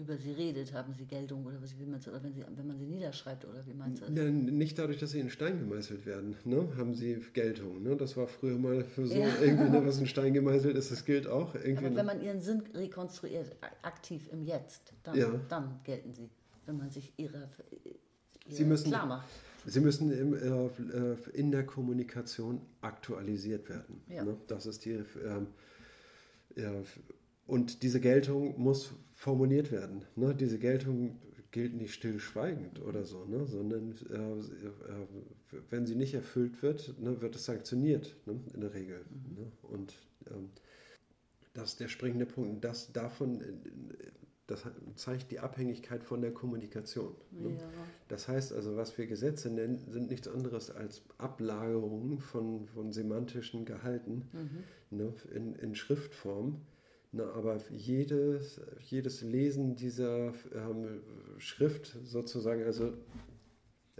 [0.00, 2.86] über sie redet, haben sie Geltung oder wie man oder wenn, sie, wenn man sie
[2.86, 4.16] niederschreibt oder wie meinst du das?
[4.16, 7.82] Ja, nicht dadurch, dass sie in Stein gemeißelt werden, ne, haben sie Geltung.
[7.82, 7.96] Ne?
[7.96, 9.28] Das war früher mal für so ja.
[9.42, 11.54] irgendwie, ne, was in Stein gemeißelt ist, das gilt auch.
[11.54, 15.28] Irgendwie, Aber wenn man ihren Sinn rekonstruiert, aktiv im Jetzt, dann, ja.
[15.48, 16.30] dann gelten sie,
[16.66, 17.50] wenn man sich ihre,
[18.46, 19.28] ihre sie müssen, klar macht.
[19.66, 24.00] Sie müssen im, äh, äh, in der Kommunikation aktualisiert werden.
[24.08, 24.24] Ja.
[24.24, 24.36] Ne?
[24.46, 24.92] Das ist die.
[25.24, 25.48] Ähm,
[26.56, 26.72] ja,
[27.46, 30.06] und diese Geltung muss formuliert werden.
[30.16, 30.34] Ne?
[30.34, 31.18] Diese Geltung
[31.50, 33.44] gilt nicht stillschweigend oder so, ne?
[33.46, 38.40] sondern äh, äh, wenn sie nicht erfüllt wird, ne, wird es sanktioniert ne?
[38.54, 39.04] in der Regel.
[39.10, 39.34] Mhm.
[39.34, 39.52] Ne?
[39.60, 39.94] Und
[40.30, 40.48] ähm,
[41.52, 42.64] das ist der springende Punkt.
[42.64, 43.42] Das davon,
[44.46, 47.14] das zeigt die Abhängigkeit von der Kommunikation.
[47.30, 47.58] Ne?
[47.58, 47.70] Ja.
[48.08, 53.66] Das heißt also, was wir Gesetze nennen, sind nichts anderes als Ablagerungen von, von semantischen
[53.66, 54.96] Gehalten Mhm.
[54.96, 56.62] ne, in, in Schriftform.
[57.12, 61.00] Na, aber jedes, jedes Lesen dieser ähm,
[61.38, 62.92] Schrift sozusagen, also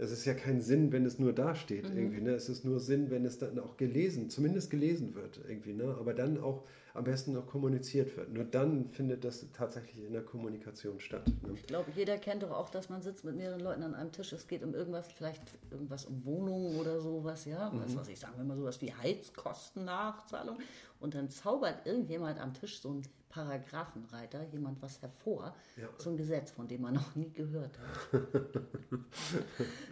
[0.01, 1.97] es ist ja kein Sinn, wenn es nur dasteht Mhm.
[1.97, 2.21] irgendwie.
[2.21, 2.31] Ne?
[2.31, 5.73] Es ist nur Sinn, wenn es dann auch gelesen, zumindest gelesen wird irgendwie.
[5.73, 5.95] Ne?
[5.99, 6.63] Aber dann auch
[6.95, 8.33] am besten noch kommuniziert wird.
[8.33, 11.27] Nur dann findet das tatsächlich in der Kommunikation statt.
[11.43, 11.53] Ne?
[11.53, 14.33] Ich glaube, jeder kennt doch auch, dass man sitzt mit mehreren Leuten an einem Tisch.
[14.33, 17.71] Es geht um irgendwas, vielleicht irgendwas um Wohnungen oder sowas, ja.
[17.75, 20.57] Was weiß ich, sagen wir mal sowas wie Heizkostennachzahlung.
[20.99, 25.87] Und dann zaubert irgendjemand am Tisch so ein Paragraphenreiter, jemand was hervor, Ja.
[25.97, 28.21] so ein Gesetz, von dem man noch nie gehört hat.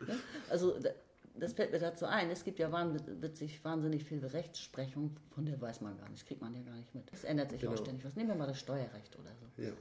[0.08, 0.16] Ne?
[0.50, 0.90] also da-
[1.36, 2.30] das fällt mir dazu ein.
[2.32, 6.54] Es gibt ja wahnwitzig, wahnsinnig viel Rechtsprechung, von der weiß man gar nicht, kriegt man
[6.54, 7.06] ja gar nicht mit.
[7.14, 7.74] Es ändert sich Genau.
[7.74, 8.16] auch ständig was.
[8.18, 9.62] Nehmen wir mal das Steuerrecht oder so.
[9.64, 9.72] Ja.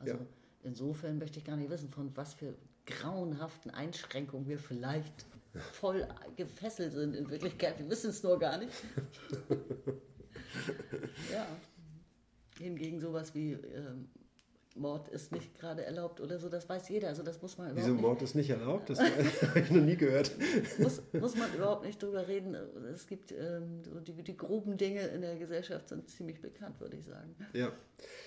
[0.00, 0.18] Also Ja.
[0.64, 2.54] insofern möchte ich gar nicht wissen, von was für
[2.84, 5.24] grauenhaften Einschränkungen wir vielleicht
[5.72, 6.06] voll
[6.36, 7.78] gefesselt sind in Wirklichkeit.
[7.78, 8.74] Wir wissen es nur gar nicht.
[11.32, 11.46] ja.
[12.60, 14.08] Hingegen sowas wie ähm,
[14.76, 17.08] Mord ist nicht gerade erlaubt oder so, das weiß jeder.
[17.08, 18.88] Also das muss man überhaupt Wieso Mord ist nicht erlaubt?
[18.90, 19.00] Das
[19.42, 20.32] habe ich noch nie gehört.
[20.78, 22.54] muss, muss man überhaupt nicht drüber reden.
[22.92, 26.96] Es gibt ähm, so die, die groben Dinge in der Gesellschaft sind ziemlich bekannt, würde
[26.96, 27.34] ich sagen.
[27.52, 27.72] Ja,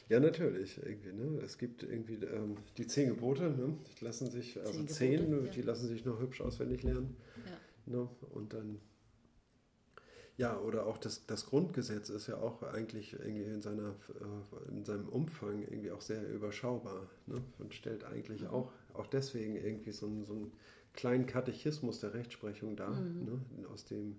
[0.09, 0.77] ja natürlich.
[0.83, 1.41] Irgendwie, ne?
[1.43, 3.77] Es gibt irgendwie ähm, die zehn Gebote, ne?
[3.99, 5.65] die lassen sich, also Zehn zehn, Gebote, die ja.
[5.65, 7.15] lassen sich noch hübsch auswendig lernen.
[7.45, 7.97] Ja.
[7.97, 8.09] Ne?
[8.33, 8.79] Und dann,
[10.37, 14.83] ja, oder auch das, das Grundgesetz ist ja auch eigentlich irgendwie in, seiner, äh, in
[14.83, 17.41] seinem Umfang irgendwie auch sehr überschaubar ne?
[17.59, 18.47] und stellt eigentlich Mhm.
[18.49, 20.51] auch, auch deswegen irgendwie so einen, so einen
[20.93, 23.25] kleinen Katechismus der Rechtsprechung dar, Mhm.
[23.25, 23.67] ne?
[23.73, 24.15] aus dem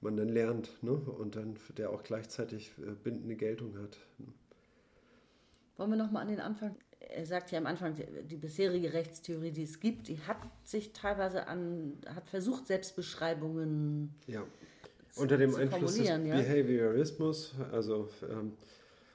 [0.00, 0.92] man dann lernt ne?
[0.92, 3.98] und dann der auch gleichzeitig äh, bindende Geltung hat.
[5.76, 6.76] Wollen wir nochmal an den Anfang?
[6.98, 11.46] Er sagt ja am Anfang, die bisherige Rechtstheorie, die es gibt, die hat sich teilweise
[11.46, 14.44] an, hat versucht, Selbstbeschreibungen Ja.
[15.16, 16.18] Unter dem Einfluss des ja.
[16.18, 18.52] Behaviorismus, also ähm,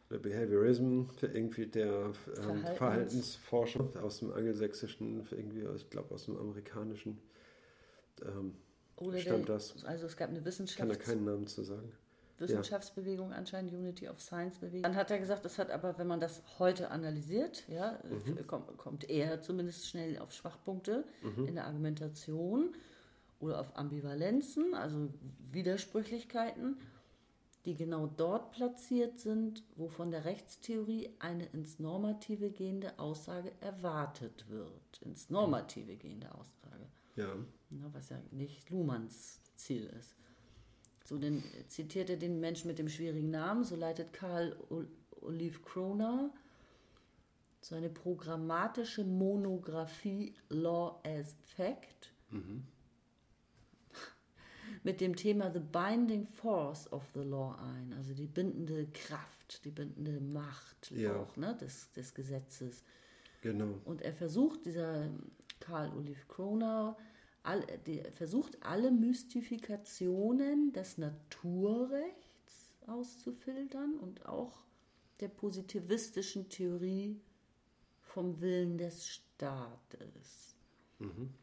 [0.10, 6.38] der Behaviorism, irgendwie der ähm, Verhaltens- Verhaltensforschung aus dem angelsächsischen, irgendwie, ich glaube aus dem
[6.38, 7.18] amerikanischen,
[8.24, 8.56] ähm,
[8.98, 9.84] oder Stammt der, das?
[9.86, 11.92] also es gab eine kann da Wissenschafts keinen Namen zu sagen.
[12.38, 14.84] Wissenschaftsbewegung anscheinend, Unity of Science Bewegung.
[14.84, 18.46] Dann hat er gesagt, das hat aber, wenn man das heute analysiert, ja, Mhm.
[18.48, 21.48] kommt, kommt er zumindest schnell auf Schwachpunkte Mhm.
[21.48, 22.74] in der Argumentation
[23.46, 25.14] oder auf Ambivalenzen, also
[25.52, 26.78] Widersprüchlichkeiten,
[27.66, 34.46] die genau dort platziert sind, wo von der Rechtstheorie eine ins Normative gehende Aussage erwartet
[34.50, 35.02] wird.
[35.02, 36.88] Ins Normative gehende Aussage.
[37.16, 37.36] Ja,
[37.70, 40.16] Na, was ja nicht Luhmanns Ziel ist.
[41.06, 44.88] So, dann zitiert er den Menschen mit dem schwierigen Namen, so leitet Karl Ol-
[45.22, 46.32] Olive Kroner
[47.62, 52.12] seine programmatische Monographie Law as Fact
[54.86, 59.72] mit dem Thema The Binding Force of the Law ein, also die bindende Kraft, die
[59.72, 61.16] bindende Macht Ja.
[61.18, 62.84] auch ne, des, des Gesetzes.
[63.42, 63.80] genau.
[63.84, 65.10] Und er versucht, dieser
[65.60, 66.96] Karl Olive Kroner,
[67.44, 74.64] all, der versucht alle Mystifikationen des Naturrechts auszufiltern und auch
[75.20, 77.20] der positivistischen Theorie
[78.02, 80.56] vom Willen des Staates.
[81.00, 81.34] Und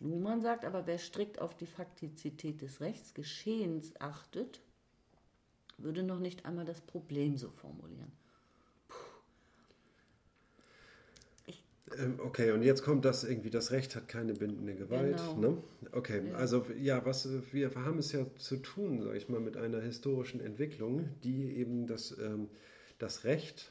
[0.00, 4.60] Luhmann sagt aber, wer strikt auf die Faktizität des Rechtsgeschehens achtet,
[5.78, 8.12] würde noch nicht einmal das Problem so formulieren.
[11.98, 15.16] Ähm, Okay, und jetzt kommt das irgendwie, das Recht hat keine bindende Gewalt.
[15.16, 15.36] Genau.
[15.36, 15.58] Ne?
[15.92, 16.34] Okay, Ja.
[16.36, 20.40] also ja, was wir haben es ja zu tun, sag ich mal, mit einer historischen
[20.40, 22.48] Entwicklung, die eben das, ähm,
[22.98, 23.70] das Recht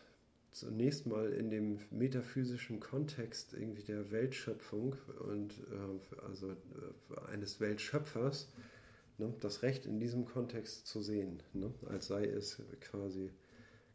[0.54, 4.96] zunächst mal in dem metaphysischen Kontext irgendwie der Weltschöpfung
[5.28, 8.52] und äh, also äh, eines Weltschöpfers,
[9.18, 13.32] ne, das Recht in diesem Kontext zu sehen, ne, als sei es quasi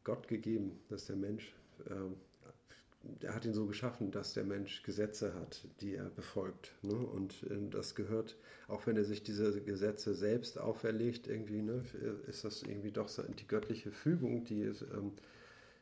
[0.05, 1.55] Gott gegeben, dass der Mensch
[1.89, 2.17] ähm,
[3.21, 6.75] er hat ihn so geschaffen, dass der Mensch Gesetze hat, die er befolgt.
[6.83, 6.95] Ne?
[6.95, 8.37] Und äh, das gehört,
[8.67, 11.85] auch wenn er sich diese Gesetze selbst auferlegt, irgendwie, ne,
[12.27, 15.13] ist das irgendwie doch so die göttliche Fügung, die ähm,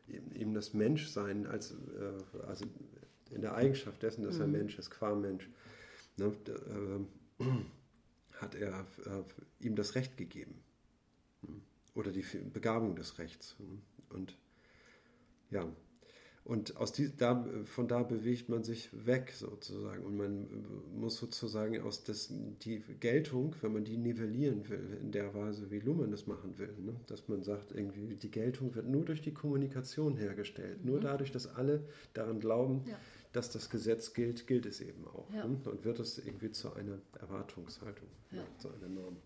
[0.08, 2.66] ihm- ihm das Menschsein als, äh, also
[3.30, 5.48] in der Eigenschaft dessen, dass er Mensch ist, qua Mensch,
[6.16, 6.32] ne,
[6.70, 7.08] ähm,
[8.40, 10.54] hat er äh, ihm das Recht gegeben.
[11.94, 13.56] Oder die Begabung des Rechts.
[14.10, 14.36] Und
[15.50, 15.66] ja,
[16.46, 20.04] Und aus die, da, von da bewegt man sich weg sozusagen.
[20.04, 20.46] Und man
[20.94, 22.32] muss sozusagen aus des,
[22.62, 26.72] die Geltung, wenn man die nivellieren will, in der Weise, wie Luhmann das machen will,
[26.78, 26.94] ne?
[27.08, 30.84] dass man sagt, irgendwie die Geltung wird nur durch die Kommunikation hergestellt.
[30.84, 30.90] Mhm.
[30.92, 31.82] Nur dadurch, dass alle
[32.14, 32.96] daran glauben, ja.
[33.32, 35.28] dass das Gesetz gilt, gilt es eben auch.
[35.34, 35.48] Ja.
[35.48, 35.58] Ne?
[35.64, 38.44] Und wird es irgendwie zu einer Erwartungshaltung, ja.
[38.58, 39.16] zu einer Norm.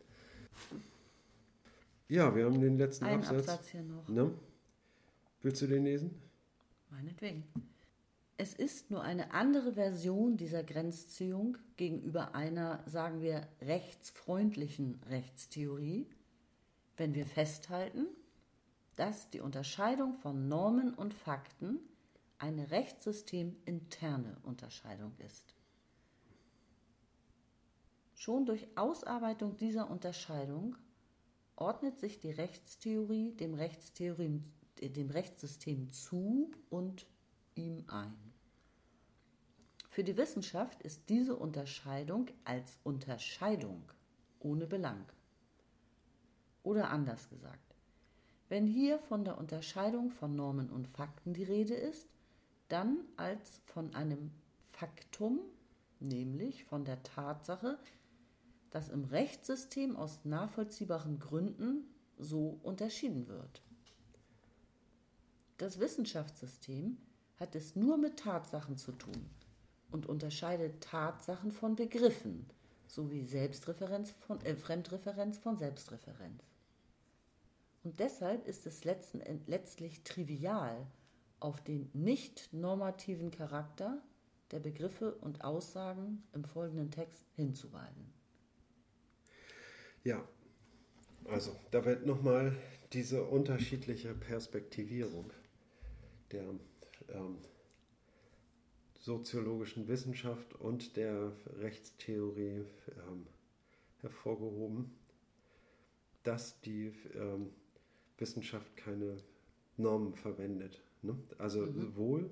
[2.09, 3.47] Ja, wir haben den letzten Ein Absatz.
[3.47, 4.09] Absatz hier noch.
[4.09, 4.33] Ne?
[5.43, 6.30] Willst du den lesen?
[6.91, 7.45] Meinetwegen.
[8.37, 16.09] Es ist nur eine andere Version dieser Grenzziehung gegenüber einer, sagen wir, rechtsfreundlichen Rechtstheorie,
[16.97, 18.07] wenn wir festhalten,
[18.97, 21.79] dass die Unterscheidung von Normen und Fakten
[22.39, 25.55] eine rechtssyteminterne Unterscheidung ist.
[28.15, 30.77] Schon durch Ausarbeitung dieser Unterscheidung
[31.57, 34.43] ordnet sich die Rechtstheorie dem Rechtstheorie
[34.81, 37.07] dem Rechtssystem zu und
[37.55, 38.15] ihm ein.
[39.89, 43.83] Für die Wissenschaft ist diese Unterscheidung als Unterscheidung
[44.39, 45.05] ohne Belang.
[46.63, 47.75] Oder anders gesagt,
[48.49, 52.09] wenn hier von der Unterscheidung von Normen und Fakten die Rede ist,
[52.69, 54.31] dann als von einem
[54.71, 55.41] Faktum,
[55.99, 57.79] nämlich von der Tatsache,
[58.71, 61.85] dass im Rechtssystem aus nachvollziehbaren Gründen
[62.19, 63.63] so unterschieden wird.
[65.61, 66.97] Das Wissenschaftssystem
[67.37, 69.29] hat es nur mit Tatsachen zu tun
[69.91, 72.47] und unterscheidet Tatsachen von Begriffen
[72.87, 76.43] sowie Selbstreferenz von, äh, Fremdreferenz von Selbstreferenz.
[77.85, 80.87] Und deshalb ist es letzten, letztlich trivial,
[81.41, 84.01] auf den nicht normativen Charakter
[84.53, 88.11] der Begriffe und Aussagen im folgenden Text hinzuweisen.
[90.05, 90.27] Ja,
[91.27, 92.57] also da wird nochmal
[92.95, 95.31] diese unterschiedliche Perspektivierung
[96.33, 96.55] der
[97.09, 97.39] ähm,
[98.99, 102.65] soziologischen Wissenschaft und der Rechtstheorie
[103.09, 103.27] ähm,
[104.01, 104.91] hervorgehoben,
[106.23, 107.51] dass die ähm,
[108.19, 109.17] Wissenschaft keine
[109.77, 110.83] Normen verwendet.
[111.03, 111.17] Ne?
[111.39, 111.97] Also mhm.
[111.97, 112.31] wohl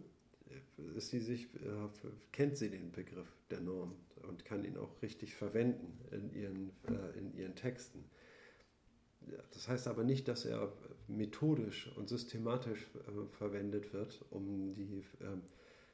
[0.96, 3.94] ist sie sich, äh, kennt sie den Begriff der Norm
[4.28, 8.04] und kann ihn auch richtig verwenden in ihren, äh, in ihren Texten.
[9.52, 10.72] Das heißt aber nicht, dass er
[11.08, 15.38] methodisch und systematisch äh, verwendet wird, um, die, äh,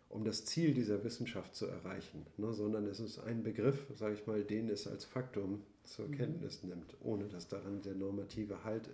[0.09, 2.53] um das Ziel dieser Wissenschaft zu erreichen, ne?
[2.53, 6.13] sondern es ist ein Begriff, sage ich mal, den es als Faktum zur mhm.
[6.13, 8.91] Kenntnis nimmt, ohne dass daran der normative Halt,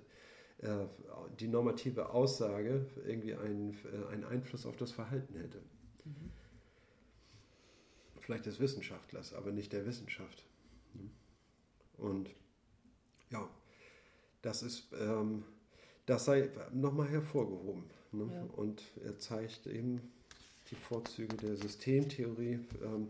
[0.58, 0.86] äh,
[1.38, 5.58] die normative Aussage irgendwie einen, äh, einen Einfluss auf das Verhalten hätte.
[6.04, 6.30] Mhm.
[8.20, 10.44] Vielleicht des Wissenschaftlers, aber nicht der Wissenschaft.
[11.96, 12.30] Und
[13.30, 13.48] ja,
[14.42, 15.44] das ist, ähm,
[16.06, 17.84] das sei nochmal hervorgehoben.
[18.12, 18.28] Ne?
[18.32, 18.42] Ja.
[18.56, 20.00] Und er zeigt eben
[20.70, 23.08] die Vorzüge der Systemtheorie, ähm,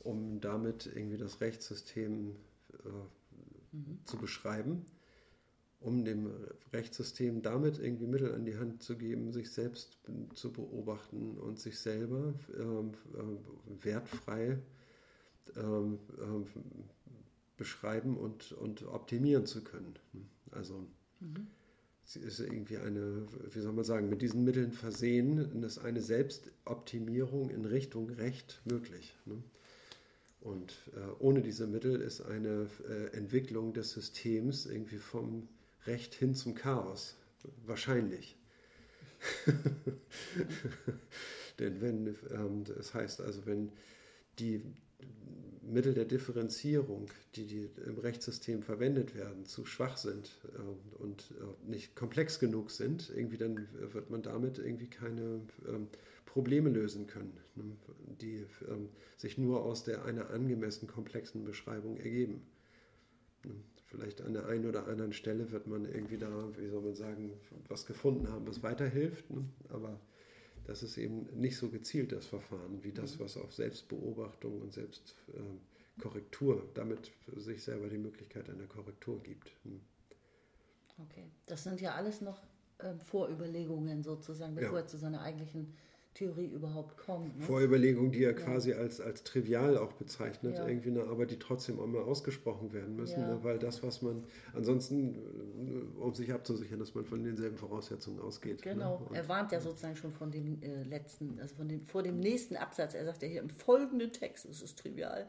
[0.00, 2.36] um damit irgendwie das Rechtssystem
[2.84, 3.98] äh, mhm.
[4.04, 4.86] zu beschreiben,
[5.80, 6.30] um dem
[6.72, 9.98] Rechtssystem damit irgendwie Mittel an die Hand zu geben, sich selbst
[10.34, 14.58] zu beobachten und sich selber ähm, äh, wertfrei
[15.56, 16.60] ähm, äh,
[17.56, 19.94] beschreiben und, und optimieren zu können.
[20.52, 20.86] Also
[21.20, 21.46] mhm.
[22.04, 27.50] sie ist irgendwie eine, wie soll man sagen, mit diesen Mitteln versehen, ist eine Selbstoptimierung
[27.50, 29.16] in Richtung Recht möglich.
[29.26, 29.42] Ne?
[30.40, 35.48] Und äh, ohne diese Mittel ist eine äh, Entwicklung des Systems irgendwie vom
[35.86, 37.16] Recht hin zum Chaos
[37.66, 38.36] wahrscheinlich.
[41.58, 43.70] Denn wenn, ähm, das heißt also, wenn
[44.38, 44.62] die,
[45.62, 51.70] Mittel der Differenzierung, die, die im Rechtssystem verwendet werden, zu schwach sind äh, und äh,
[51.70, 55.88] nicht komplex genug sind, irgendwie dann wird man damit irgendwie keine ähm,
[56.26, 57.64] Probleme lösen können, ne,
[58.20, 62.42] die ähm, sich nur aus der einer angemessen komplexen Beschreibung ergeben.
[63.44, 63.54] Ne,
[63.86, 67.32] vielleicht an der einen oder anderen Stelle wird man irgendwie da, wie soll man sagen,
[67.68, 70.00] was gefunden haben, was weiterhilft, ne, aber
[70.64, 73.24] das ist eben nicht so gezielt das Verfahren wie das, mhm.
[73.24, 79.50] was auf Selbstbeobachtung und Selbstkorrektur, damit sich selber die Möglichkeit einer Korrektur gibt.
[79.64, 79.80] Hm.
[80.98, 82.42] Okay, das sind ja alles noch
[82.78, 84.84] äh, Vorüberlegungen sozusagen, bevor ja.
[84.84, 85.74] er zu seiner eigentlichen
[86.14, 87.38] Theorie überhaupt kommt.
[87.38, 87.44] Ne?
[87.44, 88.36] Vorüberlegungen, die er ja.
[88.36, 90.66] quasi als, als trivial auch bezeichnet, ja.
[90.66, 93.28] irgendwie eine, aber die trotzdem auch mal ausgesprochen werden müssen, ja.
[93.28, 93.44] ne?
[93.44, 98.64] weil das, was man ansonsten, äh, um sich abzusichern, dass man von denselben Voraussetzungen ausgeht.
[98.64, 98.72] Ne?
[98.74, 99.18] Genau, ne?
[99.18, 102.56] er warnt ja sozusagen schon von dem äh, letzten, also von dem, vor dem nächsten
[102.56, 102.94] Absatz.
[102.94, 105.28] Er sagt ja hier im folgenden Text, es ist trivial,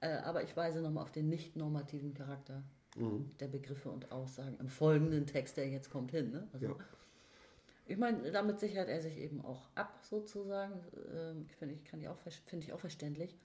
[0.00, 2.62] äh, aber ich weise nochmal auf den nicht normativen Charakter
[2.96, 3.30] mhm.
[3.40, 6.30] der Begriffe und Aussagen im folgenden Text, der jetzt kommt, hin.
[6.30, 6.48] Ne?
[6.52, 6.76] Also,
[7.86, 10.80] Ich meine, damit sichert er sich eben auch ab, sozusagen.
[11.12, 13.36] Ähm, finde ich, kann ich auch, finde ich auch verständlich.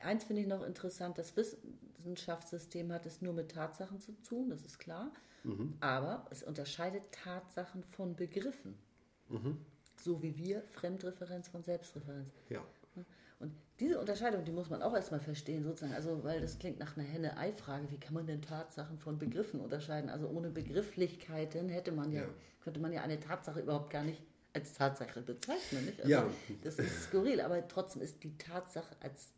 [0.00, 4.64] Eins finde ich noch interessant, das Wissenschaftssystem hat es nur mit Tatsachen zu tun, das
[4.64, 5.12] ist klar.
[5.44, 5.76] Mhm.
[5.80, 8.76] Aber es unterscheidet Tatsachen von Begriffen.
[9.28, 9.58] Mhm.
[9.96, 12.32] So wie wir Fremdreferenz von Selbstreferenz.
[12.48, 12.64] Ja.
[13.42, 15.94] Und diese Unterscheidung, die muss man auch erstmal verstehen, sozusagen.
[15.94, 17.90] Also, weil das klingt nach einer Henne-Ei-Frage.
[17.90, 20.08] Wie kann man denn Tatsachen von Begriffen unterscheiden?
[20.08, 22.28] Also, ohne Begrifflichkeiten hätte man ja, ja.
[22.62, 24.22] könnte man ja eine Tatsache überhaupt gar nicht
[24.54, 25.86] als Tatsache bezeichnen.
[25.86, 26.00] Nicht?
[26.00, 26.30] Also, ja.
[26.62, 29.32] Das ist skurril, aber trotzdem ist die Tatsache als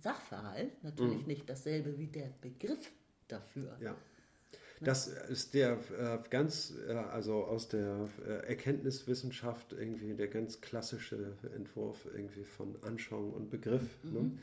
[0.00, 1.26] Sachverhalt natürlich mhm.
[1.26, 2.92] nicht dasselbe wie der Begriff
[3.28, 3.76] dafür.
[3.80, 3.96] Ja.
[4.80, 11.32] Das ist der äh, ganz, äh, also aus der äh, Erkenntniswissenschaft irgendwie der ganz klassische
[11.54, 13.88] Entwurf irgendwie von Anschauung und Begriff.
[14.02, 14.12] Mhm.
[14.12, 14.38] Ne?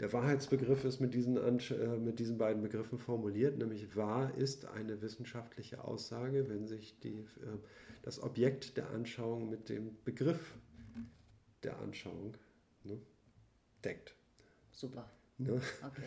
[0.00, 5.00] Der Wahrheitsbegriff ist mit diesen, äh, mit diesen beiden Begriffen formuliert, nämlich wahr ist eine
[5.02, 7.58] wissenschaftliche Aussage, wenn sich die, äh,
[8.02, 10.54] das Objekt der Anschauung mit dem Begriff
[11.62, 12.36] der Anschauung
[12.84, 12.98] ne,
[13.84, 14.14] deckt.
[14.72, 15.08] Super.
[15.38, 15.60] Ne?
[15.82, 16.02] Okay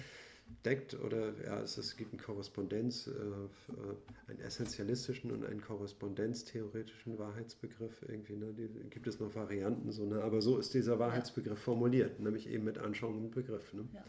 [0.66, 3.96] deckt oder ja, es, es gibt einen Korrespondenz, äh, äh,
[4.28, 8.36] einen essentialistischen und einen korrespondenztheoretischen Wahrheitsbegriff irgendwie.
[8.36, 8.54] Ne?
[8.54, 10.22] Die, gibt es noch Varianten so, ne?
[10.24, 13.74] aber so ist dieser Wahrheitsbegriff formuliert, nämlich eben mit Anschauung und Begriff.
[13.74, 13.88] Ne?
[13.94, 14.04] Ja.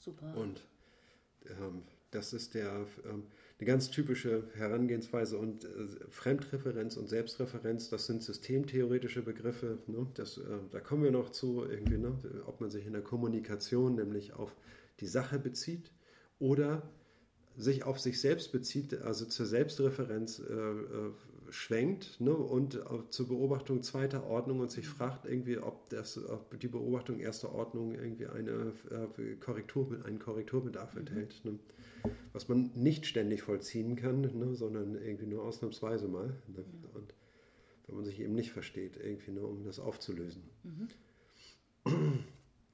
[0.00, 0.36] Super.
[0.36, 0.64] Und
[1.46, 3.24] ähm, das ist der, ähm,
[3.58, 5.68] eine ganz typische Herangehensweise und äh,
[6.08, 9.78] Fremdreferenz und Selbstreferenz, das sind systemtheoretische Begriffe.
[9.86, 10.06] Ne?
[10.14, 12.12] Das, äh, da kommen wir noch zu, irgendwie, ne?
[12.46, 14.56] ob man sich in der Kommunikation nämlich auf
[15.02, 15.92] die Sache bezieht
[16.38, 16.82] oder
[17.56, 21.12] sich auf sich selbst bezieht, also zur Selbstreferenz äh, äh,
[21.50, 22.80] schwenkt ne, und
[23.10, 27.94] zur Beobachtung zweiter Ordnung und sich fragt irgendwie, ob, das, ob die Beobachtung erster Ordnung
[27.94, 31.00] irgendwie eine, äh, Korrektur, einen Korrekturbedarf mhm.
[31.00, 31.44] enthält.
[31.44, 31.58] Ne,
[32.32, 36.28] was man nicht ständig vollziehen kann, ne, sondern irgendwie nur ausnahmsweise mal.
[36.48, 36.88] Ne, ja.
[36.94, 37.14] Und
[37.86, 40.42] wenn man sich eben nicht versteht, irgendwie, ne, um das aufzulösen.
[40.64, 40.88] Mhm.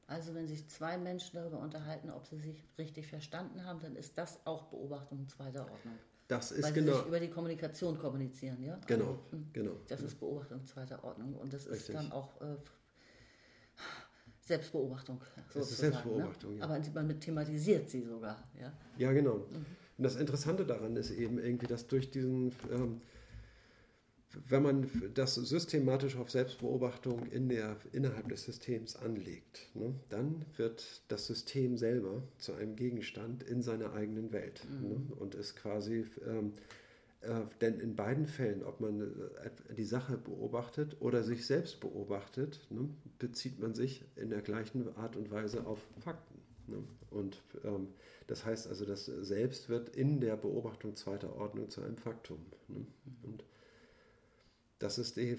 [0.09, 4.17] Also wenn sich zwei Menschen darüber unterhalten, ob sie sich richtig verstanden haben, dann ist
[4.17, 5.99] das auch Beobachtung zweiter Ordnung.
[6.29, 6.93] Das ist Weil genau.
[6.93, 8.81] Sie sich über die Kommunikation kommunizieren, ja?
[8.87, 9.73] Genau, also, genau.
[9.87, 11.91] Das ist Beobachtung zweiter Ordnung und das richtig.
[11.91, 12.57] ist dann auch äh,
[14.41, 15.21] Selbstbeobachtung.
[15.53, 16.59] Das ist Selbstbeobachtung, ne?
[16.59, 16.65] ja.
[16.65, 18.73] Aber man thematisiert sie sogar, ja?
[18.97, 19.37] Ja, genau.
[19.37, 19.67] Mhm.
[19.99, 23.03] Und das Interessante daran ist eben irgendwie, dass durch diesen ähm,
[24.47, 31.03] wenn man das systematisch auf Selbstbeobachtung in der, innerhalb des Systems anlegt, ne, dann wird
[31.09, 34.89] das System selber zu einem Gegenstand in seiner eigenen Welt mhm.
[34.89, 36.53] ne, und ist quasi, ähm,
[37.23, 42.67] äh, denn in beiden Fällen, ob man äh, die Sache beobachtet oder sich selbst beobachtet,
[42.71, 46.39] ne, bezieht man sich in der gleichen Art und Weise auf Fakten.
[46.67, 46.83] Ne.
[47.11, 47.89] Und ähm,
[48.27, 52.39] das heißt also, das Selbst wird in der Beobachtung zweiter Ordnung zu einem Faktum.
[52.69, 52.87] Ne.
[53.23, 53.45] Und
[54.79, 55.37] das ist äh,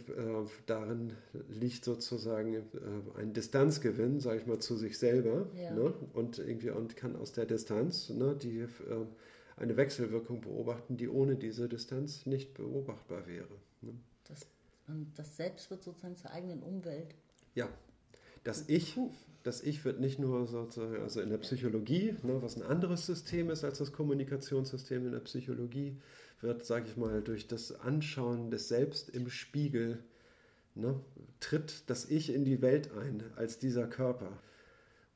[0.66, 1.14] darin
[1.48, 2.62] liegt sozusagen äh,
[3.18, 5.72] ein Distanzgewinn, sage ich mal, zu sich selber ja.
[5.72, 5.94] ne?
[6.14, 8.68] und irgendwie und kann aus der Distanz ne, die äh,
[9.56, 13.56] eine Wechselwirkung beobachten, die ohne diese Distanz nicht beobachtbar wäre.
[13.82, 13.94] Ne?
[14.28, 14.46] Das,
[14.88, 17.16] und das Selbst wird sozusagen zur eigenen Umwelt.
[17.56, 17.70] Ja,
[18.44, 18.98] das Ich,
[19.44, 23.50] das Ich wird nicht nur sozusagen, also in der Psychologie, ne, was ein anderes System
[23.50, 25.98] ist als das Kommunikationssystem in der Psychologie,
[26.42, 30.04] wird, sage ich mal, durch das Anschauen des Selbst im Spiegel,
[30.76, 31.00] ne,
[31.40, 34.32] tritt das Ich in die Welt ein als dieser Körper.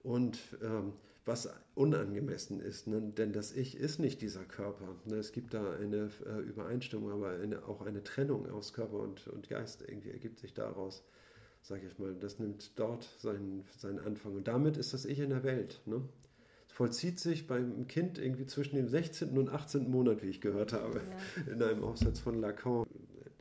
[0.03, 0.93] Und ähm,
[1.26, 3.01] was unangemessen ist, ne?
[3.01, 4.95] denn das Ich ist nicht dieser Körper.
[5.05, 5.15] Ne?
[5.15, 9.47] Es gibt da eine äh, Übereinstimmung, aber eine, auch eine Trennung aus Körper und, und
[9.49, 11.03] Geist irgendwie ergibt sich daraus,
[11.61, 12.13] sage ich mal.
[12.15, 14.36] Das nimmt dort seinen, seinen Anfang.
[14.36, 15.82] Und damit ist das Ich in der Welt.
[15.86, 16.01] Ne?
[16.74, 19.38] Vollzieht sich beim Kind irgendwie zwischen dem 16.
[19.38, 19.89] und 18.
[19.89, 21.01] Monat, wie ich gehört habe,
[21.45, 21.53] ja.
[21.53, 22.88] in einem Aufsatz von Lacan.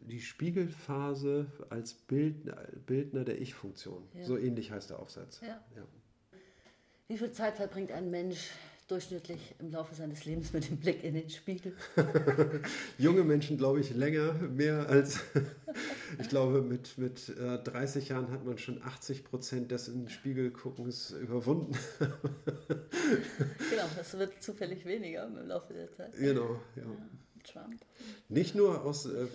[0.00, 4.06] Die Spiegelphase als Bildner, Bildner der Ich-Funktion.
[4.12, 4.24] Ja.
[4.24, 5.40] So ähnlich heißt der Aufsatz.
[5.40, 5.64] Ja.
[7.08, 8.50] Wie viel Zeit verbringt ein Mensch
[8.92, 11.74] durchschnittlich im Laufe seines Lebens mit dem Blick in den Spiegel?
[12.98, 15.20] Junge Menschen, glaube ich, länger, mehr als,
[16.20, 20.08] ich glaube, mit, mit äh, 30 Jahren hat man schon 80 Prozent des in den
[20.10, 21.74] Spiegel guckens überwunden.
[21.98, 26.12] genau, das wird zufällig weniger im Laufe der Zeit.
[26.18, 26.82] Genau, ja.
[26.82, 27.31] ja.
[27.44, 27.80] Trump.
[28.28, 29.26] Nicht nur aus, äh,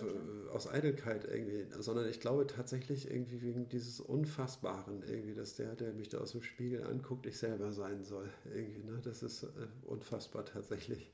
[0.52, 5.92] aus Eitelkeit irgendwie, sondern ich glaube tatsächlich irgendwie wegen dieses Unfassbaren irgendwie, dass der, der
[5.92, 8.28] mich da aus dem Spiegel anguckt, ich selber sein soll.
[8.54, 9.00] Irgendwie, ne?
[9.02, 9.48] Das ist äh,
[9.86, 11.10] unfassbar tatsächlich.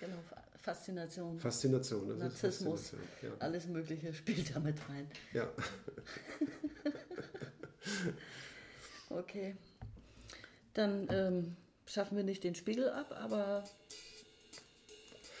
[0.00, 0.18] Genau,
[0.60, 1.38] Faszination.
[1.38, 2.08] Faszination.
[2.08, 2.90] Das Narzissmus.
[2.90, 3.36] Faszination, ja.
[3.38, 5.08] Alles Mögliche spielt damit rein.
[5.32, 5.48] Ja.
[9.10, 9.56] okay.
[10.74, 13.64] Dann ähm, schaffen wir nicht den Spiegel ab, aber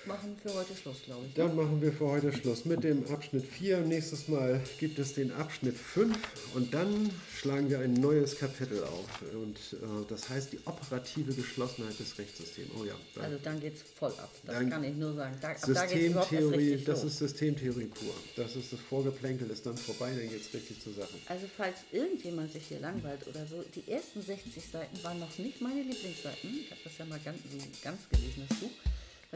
[0.06, 1.34] machen für heute Schluss, glaube ich.
[1.34, 3.80] Dann machen wir für heute Schluss mit dem Abschnitt 4.
[3.80, 6.16] Nächstes Mal gibt es den Abschnitt 5
[6.54, 9.06] und dann schlagen wir ein neues Kapitel auf.
[9.32, 12.70] Und äh, das heißt die operative Geschlossenheit des Rechtssystems.
[12.78, 12.94] Oh ja.
[13.14, 14.30] Dann also dann geht es voll ab.
[14.44, 15.36] Das kann ich nur sagen.
[15.40, 18.14] Da, Systemtheorie, da das ist Systemtheorie pur.
[18.36, 21.14] Das ist das Vorgeplänkel, ist dann vorbei, dann geht es richtig zur Sache.
[21.28, 25.60] Also falls irgendjemand sich hier langweilt oder so, die ersten 60 Seiten waren noch nicht
[25.60, 26.50] meine Lieblingsseiten.
[26.60, 27.38] Ich habe das ja mal ganz,
[27.82, 28.70] ganz gelesen, das Buch.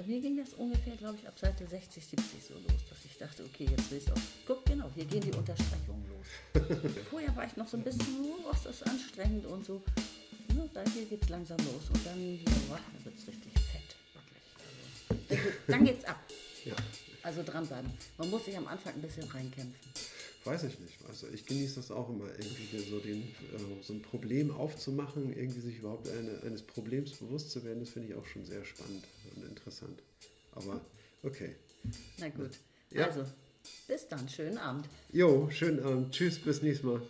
[0.01, 3.19] Bei mir ging das ungefähr, glaube ich, ab Seite 60, 70 so los, dass ich
[3.19, 4.17] dachte, okay, jetzt will ich auch.
[4.47, 6.65] Guck, genau, hier gehen die Unterstreichungen los.
[7.11, 9.83] Vorher war ich noch so ein bisschen, oh, ist anstrengend und so.
[10.57, 12.41] Ja, da hier geht es langsam los und dann,
[12.71, 15.39] oh, dann wird es richtig fett, wirklich.
[15.39, 16.19] Also, dann geht's ab.
[16.65, 16.75] Ja.
[17.23, 17.91] Also dranbleiben.
[18.17, 19.91] Man muss sich am Anfang ein bisschen reinkämpfen.
[20.45, 20.97] Weiß ich nicht.
[21.07, 25.61] Also ich genieße das auch immer, irgendwie so, den, äh, so ein Problem aufzumachen, irgendwie
[25.61, 29.05] sich überhaupt eine, eines Problems bewusst zu werden, das finde ich auch schon sehr spannend
[29.37, 30.03] und interessant.
[30.53, 30.81] Aber
[31.23, 31.57] okay.
[32.19, 32.53] Na gut.
[32.91, 33.07] Ja.
[33.07, 33.25] Also,
[33.87, 34.29] bis dann.
[34.29, 34.89] Schönen Abend.
[35.13, 36.13] Jo, schönen Abend.
[36.13, 37.03] Tschüss, bis nächstes Mal.